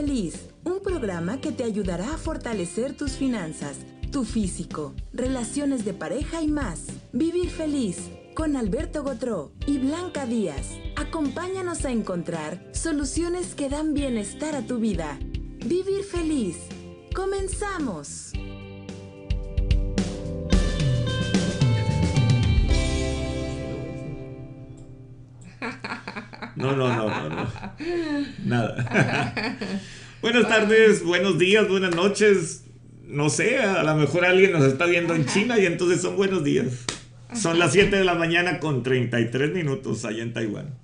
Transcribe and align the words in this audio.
Feliz, 0.00 0.48
un 0.64 0.80
programa 0.80 1.42
que 1.42 1.52
te 1.52 1.62
ayudará 1.62 2.14
a 2.14 2.16
fortalecer 2.16 2.96
tus 2.96 3.18
finanzas, 3.18 3.76
tu 4.10 4.24
físico, 4.24 4.94
relaciones 5.12 5.84
de 5.84 5.92
pareja 5.92 6.40
y 6.40 6.48
más. 6.48 6.86
Vivir 7.12 7.50
Feliz 7.50 8.08
con 8.34 8.56
Alberto 8.56 9.02
Gotró 9.02 9.52
y 9.66 9.76
Blanca 9.76 10.24
Díaz. 10.24 10.68
Acompáñanos 10.96 11.84
a 11.84 11.90
encontrar 11.90 12.66
soluciones 12.72 13.54
que 13.54 13.68
dan 13.68 13.92
bienestar 13.92 14.54
a 14.54 14.66
tu 14.66 14.78
vida. 14.78 15.18
Vivir 15.66 16.02
Feliz. 16.04 16.56
Comenzamos. 17.14 18.32
No, 26.60 26.76
no, 26.76 26.88
no, 26.96 27.08
no, 27.08 27.28
no. 27.30 27.50
Nada. 28.44 29.56
Buenas 30.22 30.48
tardes, 30.48 31.02
buenos 31.02 31.38
días, 31.38 31.68
buenas 31.68 31.94
noches. 31.94 32.64
No 33.06 33.28
sé, 33.30 33.58
a 33.58 33.82
lo 33.82 33.96
mejor 33.96 34.24
alguien 34.24 34.52
nos 34.52 34.64
está 34.64 34.86
viendo 34.86 35.14
en 35.14 35.26
China 35.26 35.58
y 35.58 35.66
entonces 35.66 36.00
son 36.00 36.16
buenos 36.16 36.44
días. 36.44 36.84
Son 37.34 37.58
las 37.58 37.72
7 37.72 37.96
de 37.96 38.04
la 38.04 38.14
mañana 38.14 38.58
con 38.60 38.82
33 38.82 39.52
minutos 39.52 40.04
allá 40.04 40.22
en 40.22 40.32
Taiwán. 40.32 40.74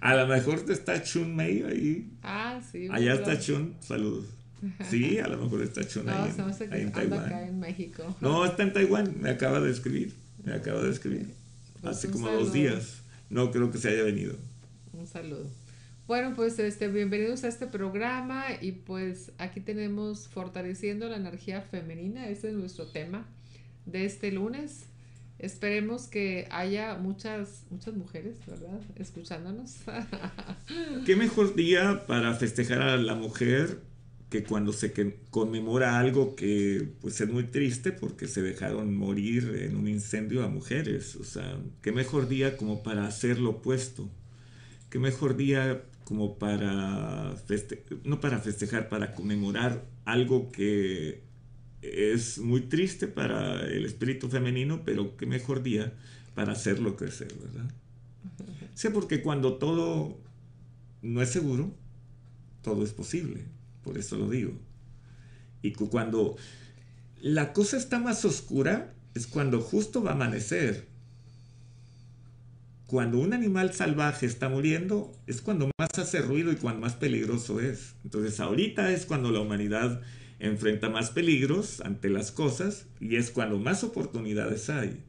A 0.00 0.14
lo 0.14 0.26
mejor 0.26 0.62
está 0.68 1.02
Chun 1.02 1.34
Mei 1.34 1.62
ahí. 1.62 2.08
Ah, 2.22 2.60
sí. 2.70 2.88
Allá 2.90 3.14
está 3.14 3.38
Chun, 3.40 3.74
saludos. 3.80 4.26
Sí, 4.90 5.18
a 5.18 5.26
lo 5.28 5.38
mejor 5.38 5.62
está 5.62 5.86
Chun 5.86 6.08
ahí, 6.08 6.32
No, 6.36 6.48
en, 6.48 6.72
ahí 6.72 6.80
en 6.82 6.86
que 6.92 7.00
Taiwán. 7.00 7.24
acá 7.24 7.46
en 7.46 7.60
México. 7.60 8.16
No, 8.20 8.44
está 8.44 8.62
en 8.62 8.72
Taiwán, 8.72 9.14
me 9.20 9.30
acaba 9.30 9.60
de 9.60 9.70
escribir. 9.70 10.14
Me 10.44 10.52
acaba 10.54 10.82
de 10.82 10.90
escribir. 10.90 11.28
Pues 11.82 11.96
Hace 11.96 12.10
como 12.10 12.26
saludo. 12.26 12.44
dos 12.44 12.52
días. 12.52 13.02
No 13.28 13.50
creo 13.50 13.70
que 13.70 13.78
se 13.78 13.88
haya 13.88 14.02
venido. 14.02 14.34
Un 14.92 15.06
saludo. 15.06 15.50
Bueno, 16.06 16.34
pues 16.36 16.58
este, 16.60 16.86
bienvenidos 16.86 17.42
a 17.42 17.48
este 17.48 17.66
programa 17.66 18.44
y 18.60 18.72
pues 18.72 19.32
aquí 19.38 19.60
tenemos 19.60 20.28
fortaleciendo 20.28 21.08
la 21.08 21.16
energía 21.16 21.62
femenina. 21.62 22.28
Este 22.28 22.48
es 22.48 22.54
nuestro 22.54 22.86
tema 22.86 23.26
de 23.86 24.04
este 24.04 24.30
lunes. 24.30 24.84
Esperemos 25.38 26.06
que 26.06 26.46
haya 26.50 26.94
muchas, 26.94 27.64
muchas 27.70 27.94
mujeres, 27.94 28.38
¿verdad? 28.46 28.80
Escuchándonos. 28.94 29.78
¿Qué 31.06 31.16
mejor 31.16 31.56
día 31.56 32.06
para 32.06 32.34
festejar 32.34 32.82
a 32.82 32.96
la 32.96 33.16
mujer 33.16 33.80
que 34.30 34.44
cuando 34.44 34.72
se 34.72 34.92
conmemora 35.30 35.98
algo 35.98 36.36
que 36.36 36.88
pues 37.00 37.20
es 37.20 37.28
muy 37.28 37.44
triste 37.44 37.92
porque 37.92 38.28
se 38.28 38.42
dejaron 38.42 38.96
morir 38.96 39.60
en 39.60 39.76
un 39.76 39.88
incendio 39.88 40.44
a 40.44 40.48
mujeres? 40.48 41.16
O 41.16 41.24
sea, 41.24 41.58
¿qué 41.82 41.92
mejor 41.92 42.28
día 42.28 42.56
como 42.56 42.82
para 42.82 43.06
hacer 43.06 43.40
lo 43.40 43.50
opuesto? 43.50 44.08
¿Qué 44.96 45.00
mejor 45.00 45.36
día 45.36 45.82
como 46.04 46.38
para 46.38 47.36
feste- 47.46 47.84
no 48.04 48.18
para 48.18 48.38
festejar, 48.38 48.88
para 48.88 49.12
conmemorar 49.12 49.84
algo 50.06 50.50
que 50.50 51.20
es 51.82 52.38
muy 52.38 52.62
triste 52.62 53.06
para 53.06 53.60
el 53.66 53.84
espíritu 53.84 54.30
femenino, 54.30 54.84
pero 54.86 55.14
qué 55.18 55.26
mejor 55.26 55.62
día 55.62 55.92
para 56.34 56.52
hacerlo 56.52 56.96
crecer, 56.96 57.28
¿verdad? 57.34 57.70
Sí, 58.74 58.88
porque 58.88 59.20
cuando 59.20 59.58
todo 59.58 60.18
no 61.02 61.20
es 61.20 61.28
seguro, 61.28 61.74
todo 62.62 62.82
es 62.82 62.92
posible. 62.92 63.44
Por 63.84 63.98
eso 63.98 64.16
lo 64.16 64.30
digo. 64.30 64.52
Y 65.60 65.72
cu- 65.72 65.90
cuando 65.90 66.38
la 67.20 67.52
cosa 67.52 67.76
está 67.76 67.98
más 67.98 68.24
oscura, 68.24 68.94
es 69.14 69.26
cuando 69.26 69.60
justo 69.60 70.02
va 70.02 70.12
a 70.12 70.14
amanecer. 70.14 70.86
Cuando 72.86 73.18
un 73.18 73.32
animal 73.32 73.72
salvaje 73.72 74.26
está 74.26 74.48
muriendo, 74.48 75.12
es 75.26 75.42
cuando 75.42 75.70
más 75.78 75.88
hace 75.98 76.20
ruido 76.20 76.52
y 76.52 76.56
cuando 76.56 76.80
más 76.80 76.94
peligroso 76.94 77.60
es. 77.60 77.96
Entonces 78.04 78.38
ahorita 78.38 78.92
es 78.92 79.06
cuando 79.06 79.32
la 79.32 79.40
humanidad 79.40 80.02
enfrenta 80.38 80.88
más 80.88 81.10
peligros 81.10 81.80
ante 81.80 82.10
las 82.10 82.30
cosas 82.30 82.86
y 83.00 83.16
es 83.16 83.30
cuando 83.30 83.58
más 83.58 83.82
oportunidades 83.82 84.70
hay. 84.70 85.02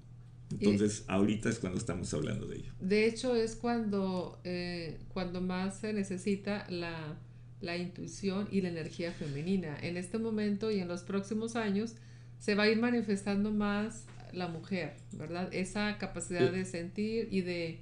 Entonces 0.50 1.04
ahorita 1.08 1.50
es 1.50 1.60
cuando 1.60 1.78
estamos 1.78 2.12
hablando 2.14 2.48
de 2.48 2.58
ello. 2.58 2.72
De 2.80 3.06
hecho, 3.06 3.36
es 3.36 3.56
cuando, 3.56 4.40
eh, 4.44 4.98
cuando 5.10 5.42
más 5.42 5.80
se 5.80 5.94
necesita 5.94 6.66
la, 6.70 7.20
la 7.62 7.78
intuición 7.78 8.48
y 8.52 8.62
la 8.62 8.70
energía 8.70 9.12
femenina. 9.12 9.78
En 9.82 9.98
este 9.98 10.18
momento 10.18 10.72
y 10.72 10.80
en 10.80 10.88
los 10.88 11.04
próximos 11.04 11.56
años 11.56 11.96
se 12.40 12.56
va 12.56 12.64
a 12.64 12.70
ir 12.70 12.80
manifestando 12.80 13.52
más 13.52 14.06
la 14.34 14.48
mujer, 14.48 14.96
¿verdad? 15.14 15.50
Esa 15.54 15.98
capacidad 15.98 16.52
de 16.52 16.66
sentir 16.66 17.28
y 17.32 17.42
de, 17.42 17.80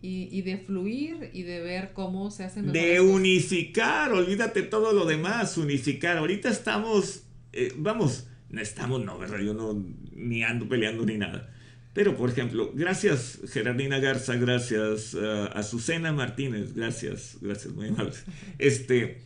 y, 0.00 0.28
y 0.30 0.42
de 0.42 0.58
fluir 0.58 1.30
y 1.32 1.42
de 1.42 1.60
ver 1.60 1.92
cómo 1.92 2.30
se 2.30 2.44
hacen 2.44 2.72
De 2.72 2.96
cosas. 2.98 3.14
unificar, 3.14 4.12
olvídate 4.12 4.62
todo 4.62 4.92
lo 4.92 5.06
demás, 5.06 5.56
unificar. 5.58 6.18
Ahorita 6.18 6.48
estamos, 6.48 7.24
eh, 7.52 7.72
vamos, 7.76 8.26
no 8.50 8.60
estamos, 8.60 9.04
no, 9.04 9.18
¿verdad? 9.18 9.40
Yo 9.40 9.54
no, 9.54 9.84
ni 10.12 10.42
ando 10.42 10.68
peleando 10.68 11.04
ni 11.04 11.16
nada. 11.16 11.50
Pero, 11.94 12.16
por 12.16 12.28
ejemplo, 12.28 12.72
gracias 12.74 13.40
Gerardina 13.52 14.00
Garza, 14.00 14.34
gracias 14.34 15.14
uh, 15.14 15.48
Azucena 15.54 16.12
Martínez, 16.12 16.74
gracias, 16.74 17.38
gracias, 17.40 17.72
muy 17.72 17.88
amables. 17.88 18.24
Este, 18.58 19.22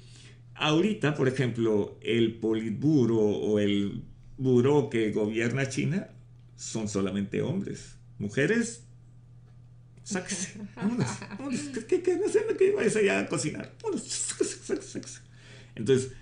ahorita, 0.54 1.14
por 1.14 1.28
ejemplo, 1.28 1.98
el 2.02 2.34
Politburo 2.34 3.18
o 3.18 3.58
el 3.58 4.04
buró 4.36 4.90
que 4.90 5.10
gobierna 5.12 5.68
China 5.68 6.08
son 6.58 6.88
solamente 6.88 7.40
hombres. 7.40 7.94
Mujeres, 8.18 8.82
sáquese. 10.02 10.60
Vámonos, 10.74 11.06
vámonos. 11.20 11.60
¿Qué, 11.72 11.86
qué, 11.86 12.02
qué? 12.02 12.16
No 12.16 12.28
sé, 12.28 12.44
no 12.50 12.56
que 12.56 12.72
vayas 12.72 12.96
allá 12.96 13.20
a 13.20 13.26
cocinar. 13.28 13.74
Vámonos, 13.80 14.02
sáquese, 14.02 14.56
sáquese, 14.64 14.88
sáquese. 14.88 15.20
Entonces, 15.76 16.12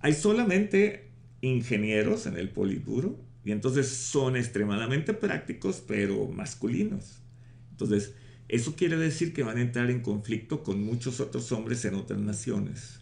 hay 0.00 0.12
solamente 0.12 1.10
ingenieros 1.40 2.26
en 2.26 2.36
el 2.36 2.50
Politburo 2.50 3.18
y 3.44 3.52
entonces 3.52 3.88
son 3.88 4.36
extremadamente 4.36 5.14
prácticos, 5.14 5.82
pero 5.86 6.26
masculinos. 6.26 7.20
Entonces, 7.70 8.14
eso 8.48 8.74
quiere 8.74 8.96
decir 8.96 9.32
que 9.32 9.44
van 9.44 9.58
a 9.58 9.62
entrar 9.62 9.90
en 9.90 10.00
conflicto 10.00 10.64
con 10.64 10.82
muchos 10.82 11.20
otros 11.20 11.52
hombres 11.52 11.84
en 11.84 11.94
otras 11.94 12.18
naciones. 12.18 12.98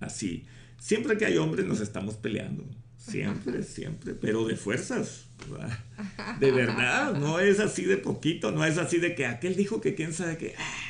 Así. 0.00 0.44
Siempre 0.78 1.16
que 1.16 1.24
hay 1.24 1.38
hombres 1.38 1.66
nos 1.66 1.80
estamos 1.80 2.16
peleando. 2.16 2.64
Siempre, 2.98 3.62
siempre. 3.62 4.12
Pero 4.14 4.46
de 4.46 4.56
fuerzas. 4.56 5.29
De 6.40 6.50
verdad. 6.50 7.14
No 7.14 7.40
es 7.40 7.60
así 7.60 7.84
de 7.84 7.96
poquito. 7.96 8.52
No 8.52 8.64
es 8.64 8.78
así 8.78 8.98
de 8.98 9.14
que 9.14 9.26
aquel 9.26 9.56
dijo 9.56 9.80
que 9.80 9.94
quién 9.94 10.12
sabe 10.12 10.36
que... 10.36 10.54
ah. 10.58 10.86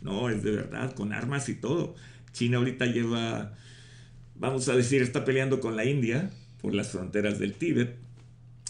No, 0.00 0.30
es 0.30 0.42
de 0.42 0.50
verdad. 0.50 0.94
Con 0.94 1.12
armas 1.12 1.48
y 1.48 1.54
todo. 1.54 1.94
China 2.32 2.58
ahorita 2.58 2.86
lleva... 2.86 3.54
Vamos 4.34 4.68
a 4.68 4.74
decir, 4.74 5.02
está 5.02 5.24
peleando 5.24 5.60
con 5.60 5.76
la 5.76 5.84
India 5.84 6.30
por 6.62 6.74
las 6.74 6.90
fronteras 6.90 7.38
del 7.38 7.54
Tíbet. 7.54 7.96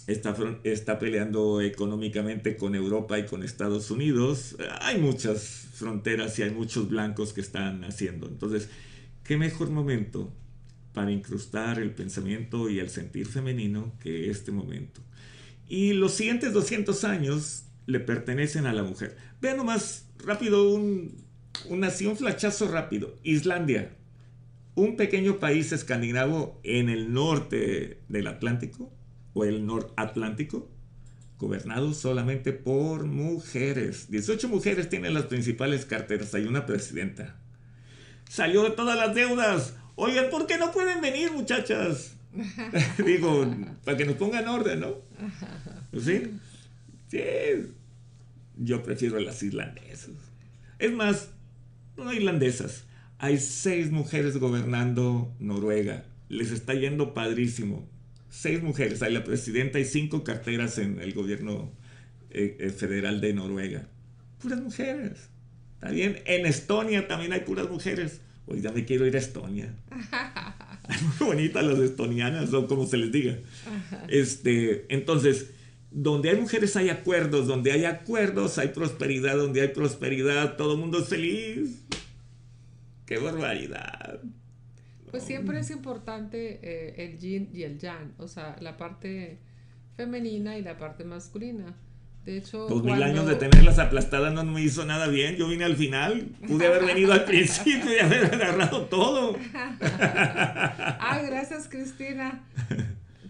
Está, 0.07 0.35
está 0.65 0.99
peleando 0.99 1.61
económicamente 1.61 2.57
con 2.57 2.75
Europa 2.75 3.19
y 3.19 3.27
con 3.27 3.45
Estados 3.45 3.91
Unidos. 3.93 4.57
Hay 4.81 4.99
muchas 4.99 5.69
fronteras 5.75 6.37
y 6.39 6.43
hay 6.43 6.51
muchos 6.51 6.89
blancos 6.89 7.33
que 7.33 7.41
están 7.41 7.85
haciendo. 7.85 8.27
Entonces, 8.27 8.69
¿qué 9.23 9.37
mejor 9.37 9.71
momento 9.71 10.33
para 10.93 11.13
incrustar 11.13 11.79
el 11.79 11.93
pensamiento 11.93 12.69
y 12.69 12.79
el 12.79 12.91
sentir 12.91 13.27
femenino 13.27 13.93
que 14.01 14.31
este 14.31 14.53
momento? 14.53 15.01
Y 15.69 15.93
los 15.93 16.13
siguientes 16.15 16.53
200 16.53 17.05
años 17.05 17.65
le 17.87 18.01
pertenecen 18.01 18.67
a 18.67 18.73
la 18.73 18.83
mujer. 18.83 19.17
Vean 19.41 19.57
nomás 19.57 20.07
rápido 20.25 20.73
un, 20.73 21.25
un 21.69 21.85
así 21.85 22.07
un 22.07 22.17
flachazo 22.17 22.69
rápido. 22.69 23.17
Islandia, 23.23 23.97
un 24.75 24.97
pequeño 24.97 25.39
país 25.39 25.73
escandinavo 25.73 26.61
en 26.65 26.89
el 26.89 27.13
norte 27.13 28.01
del 28.09 28.27
Atlántico 28.27 28.93
o 29.33 29.45
el 29.45 29.69
Atlántico, 29.97 30.71
gobernado 31.39 31.95
solamente 31.95 32.53
por 32.53 33.07
mujeres. 33.07 34.11
18 34.11 34.49
mujeres 34.49 34.89
tienen 34.89 35.15
las 35.15 35.25
principales 35.25 35.87
carteras, 35.87 36.35
hay 36.35 36.45
una 36.45 36.67
presidenta. 36.67 37.41
Salió 38.29 38.63
de 38.63 38.71
todas 38.71 38.97
las 38.97 39.15
deudas. 39.15 39.75
Oigan, 39.97 40.31
¿por 40.31 40.47
qué 40.47 40.59
no 40.59 40.73
pueden 40.73 41.01
venir, 41.01 41.33
muchachas? 41.33 42.17
Digo, 43.05 43.55
para 43.85 43.97
que 43.97 44.05
nos 44.05 44.17
pongan 44.17 44.49
orden, 44.49 44.81
¿no? 44.81 44.95
¿Sí? 45.99 46.23
Sí. 47.09 47.21
Yo 48.57 48.83
prefiero 48.83 49.19
las 49.19 49.43
irlandesas. 49.43 50.11
Es 50.79 50.93
más, 50.93 51.31
no 51.97 52.13
irlandesas. 52.13 52.85
Hay 53.19 53.39
seis 53.39 53.91
mujeres 53.91 54.39
gobernando 54.39 55.35
Noruega. 55.39 56.05
Les 56.29 56.53
está 56.53 56.75
yendo 56.75 57.13
padrísimo. 57.13 57.89
Seis 58.31 58.63
mujeres. 58.63 59.03
Hay 59.03 59.13
la 59.13 59.25
presidenta 59.25 59.79
y 59.79 59.85
cinco 59.85 60.25
carteras 60.25 60.79
en 60.79 61.01
el 61.01 61.13
gobierno 61.13 61.73
eh, 62.31 62.57
eh, 62.61 62.71
federal 62.71 63.21
de 63.21 63.35
Noruega. 63.35 63.89
Puras 64.41 64.61
mujeres. 64.61 65.31
¿Está 65.75 65.91
bien? 65.91 66.23
En 66.27 66.47
Estonia 66.47 67.09
también 67.09 67.33
hay 67.33 67.41
puras 67.41 67.69
mujeres. 67.69 68.21
Hoy 68.51 68.61
ya 68.61 68.73
me 68.73 68.85
quiero 68.85 69.07
ir 69.07 69.15
a 69.15 69.21
Estonia. 69.21 69.73
Muy 71.21 71.29
bonitas 71.29 71.65
las 71.65 71.79
estonianas, 71.79 72.53
o 72.53 72.67
como 72.67 72.85
se 72.85 72.97
les 72.97 73.13
diga. 73.13 73.39
Este, 74.09 74.87
entonces, 74.93 75.51
donde 75.93 76.31
hay 76.31 76.41
mujeres 76.41 76.75
hay 76.75 76.89
acuerdos, 76.89 77.47
donde 77.47 77.71
hay 77.71 77.85
acuerdos 77.85 78.59
hay 78.59 78.69
prosperidad, 78.69 79.37
donde 79.37 79.61
hay 79.61 79.69
prosperidad 79.69 80.57
todo 80.57 80.75
el 80.75 80.81
mundo 80.81 80.99
es 80.99 81.09
feliz. 81.09 81.85
¡Qué 83.07 83.19
barbaridad! 83.19 84.21
Pues 85.11 85.23
siempre 85.23 85.61
es 85.61 85.71
importante 85.71 86.59
eh, 86.63 87.05
el 87.05 87.19
yin 87.19 87.51
y 87.53 87.63
el 87.63 87.79
yang, 87.79 88.15
o 88.19 88.27
sea, 88.27 88.57
la 88.61 88.77
parte 88.77 89.39
femenina 89.97 90.59
y 90.59 90.63
la 90.63 90.77
parte 90.77 91.05
masculina. 91.05 91.77
De 92.25 92.37
hecho, 92.37 92.67
dos 92.69 92.85
mil 92.85 93.03
años 93.03 93.27
de 93.27 93.35
tenerlas 93.37 93.79
aplastadas 93.79 94.33
no 94.33 94.45
me 94.45 94.61
hizo 94.61 94.85
nada 94.85 95.09
bien. 95.09 95.37
Yo 95.37 95.49
vine 95.49 95.65
al 95.65 95.77
final, 95.77 96.29
pude 96.47 96.67
haber 96.67 96.85
venido 96.85 97.13
al 97.13 97.25
principio 97.25 97.95
y 97.97 97.99
haber 97.99 98.27
agarrado 98.27 98.83
todo. 98.87 99.37
Ay, 101.01 101.27
gracias, 101.31 101.67
Cristina. 101.69 102.45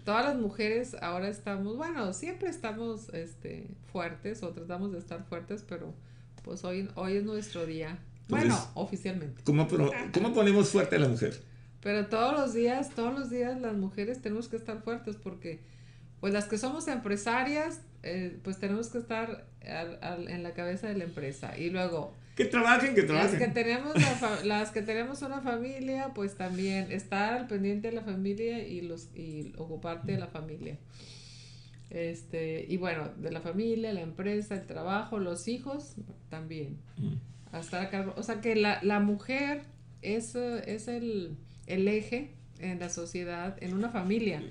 Todas 0.03 0.25
las 0.25 0.35
mujeres 0.35 0.95
ahora 1.01 1.29
estamos, 1.29 1.77
bueno, 1.77 2.11
siempre 2.11 2.49
estamos 2.49 3.09
este, 3.13 3.67
fuertes 3.91 4.43
o 4.43 4.49
tratamos 4.49 4.91
de 4.91 4.99
estar 4.99 5.23
fuertes, 5.23 5.63
pero 5.67 5.93
pues 6.43 6.63
hoy, 6.65 6.89
hoy 6.95 7.17
es 7.17 7.23
nuestro 7.23 7.65
día. 7.65 7.97
bueno, 8.27 8.57
oficialmente. 8.73 9.43
¿cómo, 9.43 9.67
¿Cómo 10.11 10.33
ponemos 10.33 10.69
fuerte 10.69 10.97
a 10.97 10.99
la 10.99 11.07
mujer? 11.07 11.41
Pero 11.81 12.07
todos 12.07 12.33
los 12.33 12.53
días, 12.53 12.89
todos 12.95 13.17
los 13.17 13.29
días 13.29 13.59
las 13.59 13.73
mujeres 13.73 14.21
tenemos 14.21 14.47
que 14.47 14.55
estar 14.55 14.81
fuertes 14.81 15.15
porque 15.15 15.59
pues 16.21 16.33
las 16.33 16.45
que 16.45 16.57
somos 16.57 16.87
empresarias, 16.87 17.81
eh, 18.03 18.39
pues 18.43 18.59
tenemos 18.59 18.89
que 18.89 18.99
estar 18.99 19.45
en 19.63 20.43
la 20.43 20.53
cabeza 20.53 20.87
de 20.87 20.95
la 20.95 21.03
empresa. 21.03 21.57
Y 21.57 21.71
luego... 21.71 22.13
Que 22.35 22.45
trabajen, 22.45 22.95
que 22.95 23.03
trabajen. 23.03 23.39
Las 23.39 23.47
que, 23.47 23.53
tenemos 23.53 23.95
las 24.45 24.71
que 24.71 24.81
tenemos 24.83 25.21
una 25.23 25.41
familia, 25.41 26.11
pues 26.13 26.35
también 26.35 26.91
estar 26.91 27.33
al 27.33 27.47
pendiente 27.47 27.89
de 27.89 27.95
la 27.95 28.03
familia 28.03 28.65
y, 28.65 28.81
los, 28.81 29.09
y 29.15 29.53
ocuparte 29.57 30.13
de 30.13 30.19
la 30.19 30.27
familia. 30.27 30.77
Este, 31.89 32.65
y 32.69 32.77
bueno, 32.77 33.09
de 33.17 33.31
la 33.31 33.41
familia, 33.41 33.91
la 33.91 34.01
empresa, 34.01 34.55
el 34.55 34.65
trabajo, 34.65 35.19
los 35.19 35.47
hijos, 35.47 35.95
también. 36.29 36.77
Mm. 36.97 37.15
Hasta 37.51 37.89
cargo. 37.89 38.13
O 38.15 38.23
sea 38.23 38.41
que 38.41 38.55
la, 38.55 38.79
la 38.83 38.99
mujer 38.99 39.63
es, 40.01 40.35
es 40.35 40.87
el, 40.87 41.35
el 41.65 41.87
eje 41.87 42.31
en 42.59 42.79
la 42.79 42.89
sociedad, 42.89 43.57
en 43.61 43.73
una 43.73 43.89
familia. 43.89 44.41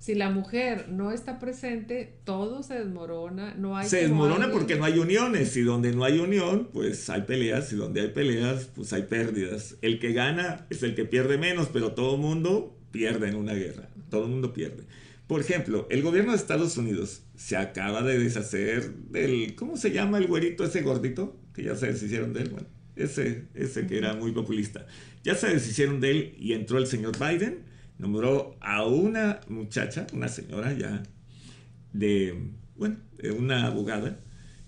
Si 0.00 0.14
la 0.14 0.30
mujer 0.30 0.88
no 0.88 1.12
está 1.12 1.38
presente, 1.38 2.14
todo 2.24 2.62
se 2.62 2.72
desmorona, 2.72 3.54
no 3.54 3.76
hay... 3.76 3.86
Se 3.86 3.98
desmorona 3.98 4.50
porque 4.50 4.76
no 4.76 4.86
hay 4.86 4.98
uniones 4.98 5.54
y 5.58 5.60
donde 5.60 5.92
no 5.92 6.04
hay 6.04 6.18
unión, 6.18 6.70
pues 6.72 7.10
hay 7.10 7.20
peleas 7.22 7.70
y 7.74 7.76
donde 7.76 8.00
hay 8.00 8.08
peleas, 8.08 8.70
pues 8.74 8.94
hay 8.94 9.02
pérdidas. 9.02 9.76
El 9.82 9.98
que 9.98 10.14
gana 10.14 10.66
es 10.70 10.82
el 10.82 10.94
que 10.94 11.04
pierde 11.04 11.36
menos, 11.36 11.68
pero 11.70 11.92
todo 11.92 12.14
el 12.14 12.22
mundo 12.22 12.74
pierde 12.90 13.28
en 13.28 13.34
una 13.34 13.52
guerra, 13.52 13.90
todo 14.08 14.24
el 14.24 14.30
mundo 14.30 14.54
pierde. 14.54 14.84
Por 15.26 15.42
ejemplo, 15.42 15.86
el 15.90 16.00
gobierno 16.00 16.30
de 16.32 16.38
Estados 16.38 16.78
Unidos 16.78 17.20
se 17.36 17.58
acaba 17.58 18.02
de 18.02 18.18
deshacer 18.18 18.94
del, 18.94 19.54
¿cómo 19.54 19.76
se 19.76 19.90
llama 19.90 20.16
el 20.16 20.28
güerito 20.28 20.64
ese 20.64 20.80
gordito? 20.80 21.36
Que 21.52 21.64
ya 21.64 21.76
se 21.76 21.92
deshicieron 21.92 22.32
de 22.32 22.40
él, 22.40 22.48
bueno, 22.48 22.68
ese, 22.96 23.44
ese 23.54 23.86
que 23.86 23.98
era 23.98 24.14
muy 24.14 24.32
populista. 24.32 24.86
Ya 25.24 25.34
se 25.34 25.48
deshicieron 25.48 26.00
de 26.00 26.10
él 26.10 26.34
y 26.38 26.54
entró 26.54 26.78
el 26.78 26.86
señor 26.86 27.18
Biden 27.18 27.68
nombró 28.00 28.56
a 28.60 28.86
una 28.86 29.40
muchacha, 29.48 30.06
una 30.14 30.28
señora 30.28 30.72
ya, 30.72 31.02
de, 31.92 32.34
bueno, 32.76 32.96
una 33.36 33.66
abogada 33.66 34.18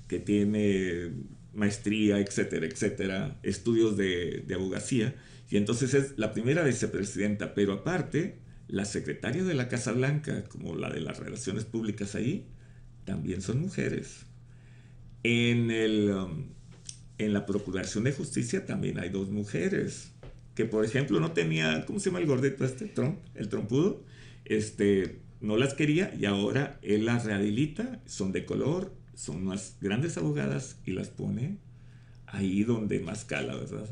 que 0.07 0.19
tiene 0.19 1.11
maestría, 1.55 2.19
etcétera, 2.19 2.67
etcétera, 2.67 3.39
estudios 3.43 3.97
de, 3.97 4.45
de 4.47 4.55
abogacía, 4.55 5.15
y 5.51 5.57
entonces 5.57 5.95
es 5.95 6.19
la 6.19 6.33
primera 6.33 6.63
vicepresidenta, 6.63 7.55
pero 7.55 7.73
aparte, 7.73 8.39
la 8.69 8.85
secretaria 8.85 9.45
de 9.45 9.55
la 9.55 9.69
Casa 9.69 9.93
Blanca, 9.93 10.45
como 10.45 10.75
la 10.75 10.91
de 10.91 11.01
las 11.01 11.19
relaciones 11.19 11.65
públicas 11.65 12.15
ahí, 12.15 12.47
también 13.05 13.41
son 13.43 13.61
mujeres. 13.61 14.27
En, 15.23 15.71
el, 15.71 16.11
um, 16.11 16.51
en 17.19 17.33
la 17.33 17.47
Procuración 17.47 18.05
de 18.05 18.13
Justicia 18.13 18.67
también 18.67 18.99
hay 18.99 19.09
dos 19.09 19.31
mujeres 19.31 20.13
que 20.55 20.65
por 20.65 20.85
ejemplo 20.85 21.21
no 21.21 21.33
tenía, 21.33 21.85
¿cómo 21.87 21.99
se 21.99 22.11
llama 22.11 22.21
el 22.21 22.27
gordito 22.27 22.65
este? 22.65 22.87
Trump, 22.87 23.19
el 23.35 23.49
trompudo, 23.49 24.03
este, 24.45 25.21
no 25.41 25.57
las 25.57 25.75
quería 25.75 26.15
y 26.19 26.27
ahora 26.27 26.79
él 26.83 27.05
las 27.05 27.25
rehabilita, 27.25 28.01
son 28.07 28.33
de 28.33 28.45
color, 28.45 28.93
son 29.15 29.47
unas 29.47 29.77
grandes 29.81 30.17
abogadas 30.17 30.77
y 30.85 30.93
las 30.93 31.09
pone 31.09 31.59
ahí 32.27 32.65
donde 32.65 33.01
más 33.01 33.25
cala, 33.25 33.55
¿verdad? 33.55 33.89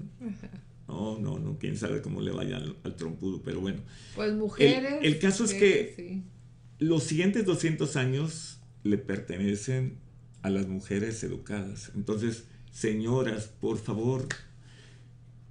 No, 0.89 1.19
no, 1.19 1.39
no, 1.39 1.59
quién 1.59 1.77
sabe 1.77 2.03
cómo 2.03 2.21
le 2.21 2.33
vaya 2.33 2.57
al, 2.57 2.97
trompudo, 2.97 3.43
pero 3.43 3.61
bueno. 3.61 3.81
Pues 4.17 4.33
mujeres. 4.35 4.95
El, 5.03 5.19
caso 5.19 5.45
es 5.45 5.55
que 5.55 6.23
los 6.79 7.05
siguientes 7.05 7.45
200 7.45 7.97
años 7.97 8.61
le 8.83 8.99
pertenecen 8.99 9.99
a 10.43 10.51
las 10.51 10.67
mujeres 10.67 11.23
educadas. 11.23 11.93
Entonces, 11.95 12.45
señoras, 12.73 13.47
por 13.61 13.79
favor, 13.79 14.27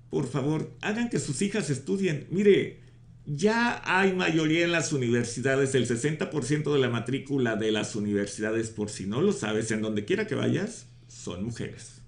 por 0.09 0.27
favor, 0.27 0.75
hagan 0.81 1.09
que 1.09 1.19
sus 1.19 1.41
hijas 1.41 1.69
estudien. 1.69 2.27
Mire, 2.31 2.79
ya 3.25 3.81
hay 3.85 4.13
mayoría 4.13 4.65
en 4.65 4.71
las 4.71 4.91
universidades, 4.91 5.75
el 5.75 5.88
60% 5.88 6.73
de 6.73 6.79
la 6.79 6.89
matrícula 6.89 7.56
de 7.56 7.71
las 7.71 7.95
universidades, 7.95 8.69
por 8.71 8.89
si 8.89 9.06
no 9.06 9.21
lo 9.21 9.33
sabes, 9.33 9.69
en 9.71 9.81
donde 9.81 10.06
quiera 10.06 10.25
que 10.25 10.35
vayas, 10.35 10.88
son 11.07 11.44
mujeres. 11.44 12.01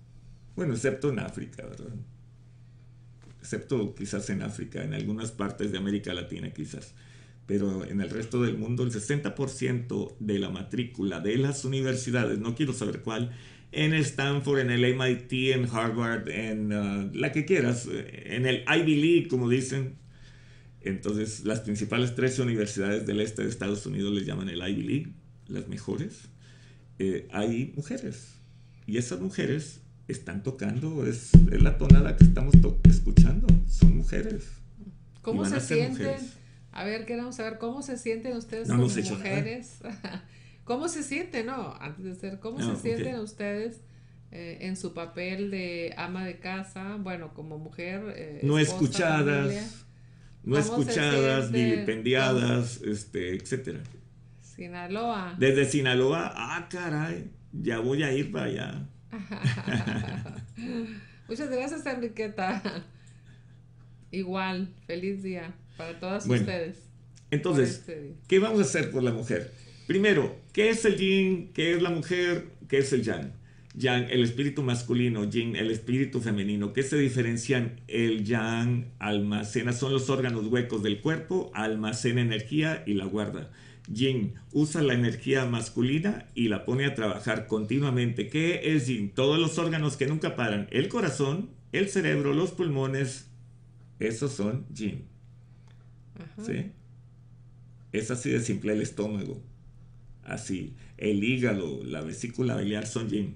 Bueno, 0.56 0.74
excepto 0.74 1.10
en 1.10 1.20
África, 1.20 1.64
¿verdad? 1.64 1.94
Excepto 3.40 3.94
quizás 3.94 4.30
en 4.32 4.42
África, 4.42 4.84
en 4.84 4.94
algunas 4.94 5.32
partes 5.32 5.72
de 5.72 5.78
América 5.78 6.14
Latina 6.14 6.52
quizás. 6.52 6.94
Pero 7.46 7.86
en 7.86 8.02
el 8.02 8.10
resto 8.10 8.42
del 8.42 8.58
mundo, 8.58 8.84
el 8.84 8.92
60% 8.92 10.16
de 10.20 10.40
la 10.40 10.50
matrícula 10.50 11.20
de 11.20 11.38
las 11.38 11.66
universidades, 11.66 12.40
no 12.40 12.56
quiero 12.56 12.74
saber 12.74 13.02
cuál, 13.02 13.32
en 13.72 13.94
Stanford, 13.94 14.60
en 14.60 14.72
el 14.72 14.96
MIT, 14.96 15.32
en 15.54 15.66
Harvard, 15.66 16.28
en 16.30 16.74
uh, 16.74 17.10
la 17.14 17.32
que 17.32 17.46
quieras, 17.46 17.88
en 17.88 18.46
el 18.46 18.64
Ivy 18.68 18.96
League, 18.96 19.28
como 19.28 19.50
dicen. 19.50 19.98
Entonces, 20.82 21.46
las 21.46 21.62
principales 21.62 22.16
tres 22.16 22.40
universidades 22.40 23.06
del 23.06 23.22
este 23.22 23.44
de 23.44 23.50
Estados 23.50 23.86
Unidos 23.86 24.14
les 24.14 24.26
llaman 24.26 24.50
el 24.50 24.68
Ivy 24.68 24.84
League, 24.84 25.14
las 25.48 25.68
mejores. 25.68 26.30
Eh, 27.00 27.28
hay 27.32 27.74
mujeres. 27.76 28.36
Y 28.88 28.98
esas 28.98 29.20
mujeres 29.20 29.82
están 30.08 30.44
tocando, 30.44 31.06
es, 31.06 31.32
la 31.52 31.78
tonada 31.78 32.18
que 32.18 32.24
estamos 32.24 32.56
escuchando, 32.90 33.48
son 33.68 33.98
mujeres. 33.98 34.48
¿Cómo 35.22 35.46
se 35.46 35.60
sienten? 35.60 36.18
A 36.72 36.84
ver, 36.84 37.06
queremos 37.06 37.36
saber 37.36 37.58
cómo 37.58 37.82
se 37.82 37.98
sienten 37.98 38.36
ustedes 38.36 38.68
como 38.68 38.88
mujeres. 38.88 39.78
¿Cómo 40.64 40.88
se 40.88 41.04
sienten, 41.04 41.48
no? 41.48 41.76
Antes 41.80 42.06
de 42.06 42.16
ser, 42.16 42.40
¿cómo 42.40 42.60
se 42.62 42.76
sienten 42.76 43.20
ustedes 43.20 43.82
eh, 44.32 44.60
en 44.62 44.78
su 44.78 44.94
papel 44.94 45.52
de 45.52 45.94
ama 45.98 46.26
de 46.26 46.40
casa? 46.40 46.98
Bueno, 47.00 47.34
como 47.34 47.58
mujer. 47.58 48.14
Eh, 48.16 48.40
no 48.44 48.60
escuchadas. 48.60 49.86
No 50.44 50.58
escuchadas, 50.58 51.52
vilipendiadas, 51.52 52.82
este, 52.82 53.36
etcétera. 53.36 53.82
Sinaloa. 54.42 55.36
Desde 55.38 55.66
Sinaloa, 55.66 56.34
ah, 56.36 56.68
caray, 56.70 57.32
ya 57.52 57.80
voy 57.80 58.04
a 58.04 58.12
ir 58.12 58.32
para 58.32 58.46
allá. 58.46 58.88
Muchas 61.28 61.50
gracias, 61.50 61.86
Enriqueta. 61.86 62.84
Igual, 64.12 64.74
feliz 64.88 65.22
día 65.24 65.54
para 65.78 66.00
todas 66.00 66.28
ustedes. 66.28 66.78
Entonces, 67.30 67.70
este 67.70 68.16
¿qué 68.28 68.40
vamos 68.40 68.60
a 68.60 68.64
hacer 68.64 68.92
por 68.92 69.04
la 69.04 69.12
mujer? 69.12 69.52
Primero, 69.92 70.38
¿qué 70.54 70.70
es 70.70 70.86
el 70.86 70.96
yin? 70.96 71.52
¿Qué 71.54 71.74
es 71.74 71.82
la 71.82 71.90
mujer? 71.90 72.54
¿Qué 72.70 72.78
es 72.78 72.94
el 72.94 73.04
yang? 73.04 73.34
Yang, 73.76 74.10
el 74.10 74.24
espíritu 74.24 74.64
masculino, 74.64 75.30
yin, 75.30 75.58
el 75.58 75.70
espíritu 75.70 76.22
femenino. 76.22 76.72
¿Qué 76.72 76.82
se 76.82 76.98
diferencian? 76.98 77.82
El 77.90 78.24
yang 78.24 78.86
almacena, 79.00 79.74
son 79.74 79.92
los 79.92 80.10
órganos 80.10 80.48
huecos 80.48 80.82
del 80.82 81.02
cuerpo, 81.02 81.52
almacena 81.54 82.22
energía 82.22 82.86
y 82.88 82.94
la 82.94 83.04
guarda. 83.04 83.52
Yin 83.92 84.36
usa 84.54 84.82
la 84.82 84.94
energía 84.94 85.46
masculina 85.46 86.26
y 86.36 86.48
la 86.48 86.64
pone 86.64 86.86
a 86.86 86.96
trabajar 86.96 87.46
continuamente. 87.48 88.30
¿Qué 88.30 88.74
es 88.74 88.88
yin? 88.88 89.10
Todos 89.10 89.40
los 89.40 89.58
órganos 89.58 89.98
que 89.98 90.08
nunca 90.08 90.38
paran. 90.38 90.70
El 90.72 90.88
corazón, 90.88 91.50
el 91.74 91.90
cerebro, 91.90 92.34
los 92.34 92.52
pulmones, 92.52 93.28
esos 94.00 94.32
son 94.32 94.66
yin. 94.74 95.04
¿Sí? 96.42 96.72
Es 97.92 98.10
así 98.10 98.30
de 98.30 98.40
simple 98.40 98.72
el 98.72 98.82
estómago 98.82 99.51
así. 100.32 100.74
El 100.98 101.24
hígado, 101.24 101.84
la 101.84 102.02
vesícula 102.02 102.56
biliar 102.56 102.88
son 102.88 103.10
yin. 103.10 103.36